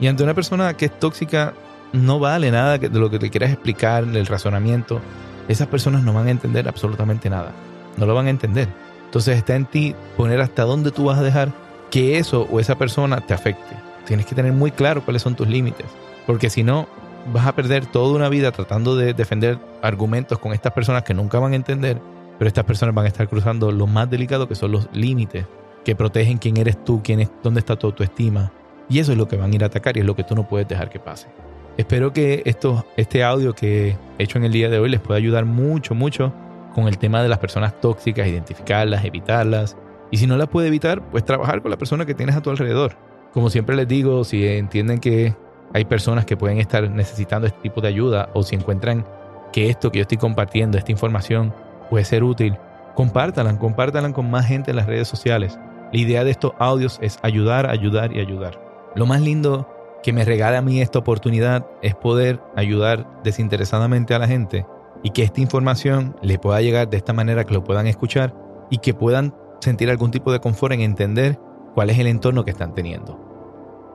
Y 0.00 0.08
ante 0.08 0.24
una 0.24 0.34
persona 0.34 0.74
que 0.74 0.86
es 0.86 0.98
tóxica, 0.98 1.54
no 1.96 2.18
vale 2.18 2.50
nada 2.50 2.78
de 2.78 2.98
lo 2.98 3.10
que 3.10 3.18
te 3.18 3.30
quieras 3.30 3.50
explicar, 3.50 4.04
el 4.04 4.26
razonamiento. 4.26 5.00
Esas 5.48 5.68
personas 5.68 6.02
no 6.02 6.12
van 6.12 6.28
a 6.28 6.30
entender 6.30 6.68
absolutamente 6.68 7.30
nada 7.30 7.52
no 7.96 8.06
lo 8.06 8.14
van 8.14 8.26
a 8.26 8.30
entender. 8.30 8.68
Entonces 9.04 9.38
está 9.38 9.54
en 9.54 9.66
ti 9.66 9.94
poner 10.16 10.40
hasta 10.40 10.62
dónde 10.64 10.90
tú 10.90 11.04
vas 11.04 11.18
a 11.18 11.22
dejar 11.22 11.52
que 11.90 12.18
eso 12.18 12.46
o 12.50 12.60
esa 12.60 12.76
persona 12.76 13.20
te 13.20 13.34
afecte. 13.34 13.76
Tienes 14.04 14.26
que 14.26 14.34
tener 14.34 14.52
muy 14.52 14.70
claro 14.70 15.04
cuáles 15.04 15.22
son 15.22 15.34
tus 15.34 15.48
límites, 15.48 15.86
porque 16.26 16.50
si 16.50 16.62
no, 16.62 16.86
vas 17.32 17.46
a 17.46 17.54
perder 17.54 17.86
toda 17.86 18.14
una 18.14 18.28
vida 18.28 18.52
tratando 18.52 18.96
de 18.96 19.14
defender 19.14 19.58
argumentos 19.82 20.38
con 20.38 20.52
estas 20.52 20.72
personas 20.72 21.02
que 21.02 21.14
nunca 21.14 21.38
van 21.38 21.52
a 21.52 21.56
entender, 21.56 22.00
pero 22.38 22.48
estas 22.48 22.64
personas 22.64 22.94
van 22.94 23.06
a 23.06 23.08
estar 23.08 23.28
cruzando 23.28 23.72
lo 23.72 23.86
más 23.86 24.08
delicado 24.10 24.46
que 24.46 24.54
son 24.54 24.72
los 24.72 24.88
límites 24.92 25.46
que 25.84 25.96
protegen 25.96 26.38
quién 26.38 26.56
eres 26.56 26.84
tú, 26.84 27.00
quién 27.02 27.20
es, 27.20 27.30
dónde 27.42 27.60
está 27.60 27.76
tu 27.76 27.86
autoestima. 27.86 28.52
Y 28.88 28.98
eso 28.98 29.12
es 29.12 29.18
lo 29.18 29.26
que 29.26 29.36
van 29.36 29.52
a 29.52 29.54
ir 29.54 29.62
a 29.62 29.66
atacar 29.66 29.96
y 29.96 30.00
es 30.00 30.06
lo 30.06 30.14
que 30.14 30.24
tú 30.24 30.34
no 30.34 30.46
puedes 30.48 30.68
dejar 30.68 30.90
que 30.90 30.98
pase. 30.98 31.28
Espero 31.76 32.10
que 32.10 32.42
esto, 32.46 32.86
este 32.96 33.22
audio 33.22 33.54
que 33.54 33.96
he 34.18 34.22
hecho 34.22 34.38
en 34.38 34.44
el 34.44 34.52
día 34.52 34.70
de 34.70 34.78
hoy 34.78 34.88
les 34.88 35.00
pueda 35.00 35.18
ayudar 35.18 35.44
mucho, 35.44 35.94
mucho 35.94 36.32
con 36.74 36.88
el 36.88 36.96
tema 36.96 37.22
de 37.22 37.28
las 37.28 37.38
personas 37.38 37.78
tóxicas, 37.80 38.26
identificarlas, 38.26 39.04
evitarlas. 39.04 39.76
Y 40.10 40.16
si 40.16 40.26
no 40.26 40.38
las 40.38 40.48
puede 40.48 40.68
evitar, 40.68 41.02
pues 41.10 41.24
trabajar 41.24 41.60
con 41.60 41.70
la 41.70 41.76
persona 41.76 42.06
que 42.06 42.14
tienes 42.14 42.34
a 42.34 42.40
tu 42.40 42.48
alrededor. 42.48 42.96
Como 43.34 43.50
siempre 43.50 43.76
les 43.76 43.86
digo, 43.86 44.24
si 44.24 44.46
entienden 44.46 45.00
que 45.00 45.34
hay 45.74 45.84
personas 45.84 46.24
que 46.24 46.38
pueden 46.38 46.58
estar 46.58 46.88
necesitando 46.90 47.46
este 47.46 47.60
tipo 47.60 47.82
de 47.82 47.88
ayuda 47.88 48.30
o 48.32 48.42
si 48.42 48.54
encuentran 48.54 49.04
que 49.52 49.68
esto 49.68 49.92
que 49.92 49.98
yo 49.98 50.02
estoy 50.02 50.18
compartiendo, 50.18 50.78
esta 50.78 50.92
información, 50.92 51.52
puede 51.90 52.06
ser 52.06 52.24
útil, 52.24 52.56
compártanla, 52.94 53.58
compártanla 53.58 54.12
con 54.14 54.30
más 54.30 54.46
gente 54.46 54.70
en 54.70 54.76
las 54.76 54.86
redes 54.86 55.08
sociales. 55.08 55.58
La 55.92 55.98
idea 55.98 56.24
de 56.24 56.30
estos 56.30 56.52
audios 56.58 56.98
es 57.02 57.18
ayudar, 57.22 57.68
ayudar 57.68 58.16
y 58.16 58.20
ayudar. 58.20 58.58
Lo 58.94 59.04
más 59.04 59.20
lindo 59.20 59.68
que 60.06 60.12
me 60.12 60.24
regala 60.24 60.58
a 60.58 60.62
mí 60.62 60.80
esta 60.80 61.00
oportunidad 61.00 61.66
es 61.82 61.96
poder 61.96 62.40
ayudar 62.54 63.20
desinteresadamente 63.24 64.14
a 64.14 64.20
la 64.20 64.28
gente 64.28 64.64
y 65.02 65.10
que 65.10 65.24
esta 65.24 65.40
información 65.40 66.14
le 66.22 66.38
pueda 66.38 66.60
llegar 66.60 66.88
de 66.88 66.96
esta 66.96 67.12
manera 67.12 67.42
que 67.42 67.52
lo 67.52 67.64
puedan 67.64 67.88
escuchar 67.88 68.32
y 68.70 68.78
que 68.78 68.94
puedan 68.94 69.34
sentir 69.60 69.90
algún 69.90 70.12
tipo 70.12 70.30
de 70.30 70.38
confort 70.38 70.74
en 70.74 70.82
entender 70.82 71.40
cuál 71.74 71.90
es 71.90 71.98
el 71.98 72.06
entorno 72.06 72.44
que 72.44 72.52
están 72.52 72.72
teniendo. 72.72 73.18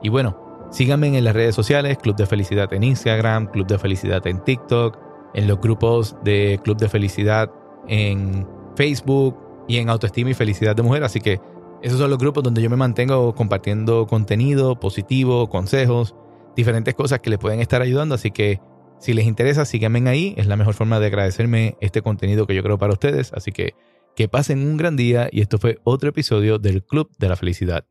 Y 0.02 0.10
bueno, 0.10 0.68
síganme 0.70 1.16
en 1.16 1.24
las 1.24 1.32
redes 1.32 1.54
sociales, 1.54 1.96
Club 1.96 2.16
de 2.16 2.26
Felicidad 2.26 2.70
en 2.74 2.82
Instagram, 2.82 3.46
Club 3.46 3.66
de 3.66 3.78
Felicidad 3.78 4.26
en 4.26 4.44
TikTok, 4.44 4.98
en 5.32 5.48
los 5.48 5.62
grupos 5.62 6.14
de 6.22 6.60
Club 6.62 6.76
de 6.76 6.90
Felicidad 6.90 7.50
en 7.88 8.46
Facebook 8.76 9.34
y 9.66 9.78
en 9.78 9.88
Autoestima 9.88 10.28
y 10.28 10.34
Felicidad 10.34 10.76
de 10.76 10.82
Mujer. 10.82 11.04
Así 11.04 11.20
que 11.20 11.40
esos 11.82 11.98
son 11.98 12.10
los 12.10 12.18
grupos 12.18 12.44
donde 12.44 12.62
yo 12.62 12.70
me 12.70 12.76
mantengo 12.76 13.34
compartiendo 13.34 14.06
contenido 14.06 14.78
positivo, 14.78 15.48
consejos, 15.48 16.14
diferentes 16.56 16.94
cosas 16.94 17.20
que 17.20 17.30
le 17.30 17.38
pueden 17.38 17.60
estar 17.60 17.82
ayudando. 17.82 18.14
Así 18.14 18.30
que 18.30 18.60
si 18.98 19.14
les 19.14 19.26
interesa, 19.26 19.64
síganme 19.64 20.08
ahí. 20.08 20.34
Es 20.36 20.46
la 20.46 20.56
mejor 20.56 20.74
forma 20.74 21.00
de 21.00 21.06
agradecerme 21.06 21.76
este 21.80 22.02
contenido 22.02 22.46
que 22.46 22.54
yo 22.54 22.62
creo 22.62 22.78
para 22.78 22.92
ustedes. 22.92 23.32
Así 23.32 23.50
que 23.50 23.74
que 24.14 24.28
pasen 24.28 24.66
un 24.66 24.76
gran 24.76 24.96
día 24.96 25.28
y 25.32 25.40
esto 25.40 25.58
fue 25.58 25.78
otro 25.84 26.10
episodio 26.10 26.58
del 26.58 26.84
Club 26.84 27.10
de 27.18 27.28
la 27.28 27.36
Felicidad. 27.36 27.84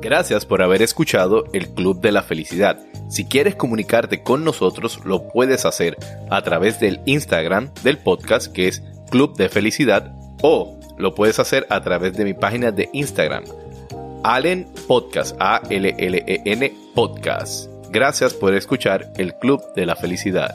Gracias 0.00 0.46
por 0.46 0.62
haber 0.62 0.82
escuchado 0.82 1.44
el 1.52 1.68
Club 1.68 2.00
de 2.00 2.12
la 2.12 2.22
Felicidad. 2.22 2.78
Si 3.10 3.26
quieres 3.26 3.54
comunicarte 3.54 4.22
con 4.22 4.44
nosotros, 4.44 5.00
lo 5.04 5.28
puedes 5.28 5.66
hacer 5.66 5.96
a 6.30 6.42
través 6.42 6.80
del 6.80 7.00
Instagram 7.06 7.72
del 7.82 7.98
podcast 7.98 8.52
que 8.52 8.68
es 8.68 8.82
Club 9.10 9.36
de 9.36 9.48
Felicidad 9.48 10.14
o 10.42 10.73
lo 10.98 11.14
puedes 11.14 11.38
hacer 11.38 11.66
a 11.70 11.82
través 11.82 12.16
de 12.16 12.24
mi 12.24 12.34
página 12.34 12.70
de 12.70 12.88
Instagram, 12.92 13.44
Allen 14.22 14.66
Podcast, 14.86 15.36
A-L-L-E-N 15.40 16.72
Podcast. 16.94 17.68
Gracias 17.90 18.34
por 18.34 18.54
escuchar 18.54 19.12
el 19.16 19.34
Club 19.34 19.60
de 19.74 19.86
la 19.86 19.94
Felicidad. 19.96 20.50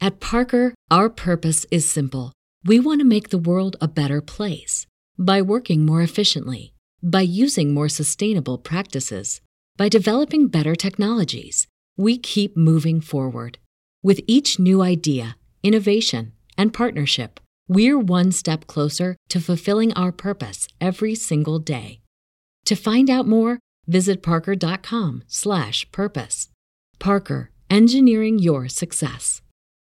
At 0.00 0.18
Parker, 0.18 0.74
our 0.90 1.10
purpose 1.10 1.66
is 1.70 1.84
simple. 1.88 2.32
We 2.64 2.80
want 2.80 3.00
to 3.00 3.06
make 3.06 3.28
the 3.28 3.38
world 3.38 3.76
a 3.80 3.88
better 3.88 4.20
place 4.22 4.86
by 5.18 5.42
working 5.42 5.84
more 5.84 6.02
efficiently, 6.02 6.72
by 7.02 7.20
using 7.20 7.74
more 7.74 7.88
sustainable 7.88 8.58
practices, 8.58 9.40
by 9.76 9.88
developing 9.88 10.48
better 10.48 10.74
technologies. 10.74 11.66
We 11.98 12.16
keep 12.16 12.56
moving 12.56 13.02
forward. 13.02 13.58
With 14.02 14.20
each 14.26 14.58
new 14.58 14.82
idea, 14.82 15.36
innovation, 15.62 16.32
and 16.60 16.72
partnership, 16.74 17.40
we're 17.68 17.98
one 17.98 18.32
step 18.32 18.66
closer 18.66 19.16
to 19.30 19.40
fulfilling 19.40 19.94
our 19.94 20.12
purpose 20.12 20.68
every 20.80 21.14
single 21.14 21.58
day. 21.58 22.00
To 22.66 22.76
find 22.76 23.08
out 23.08 23.26
more, 23.26 23.58
visit 23.86 24.22
parker.com/purpose. 24.22 26.48
Parker, 26.98 27.50
engineering 27.70 28.38
your 28.38 28.68
success. 28.68 29.40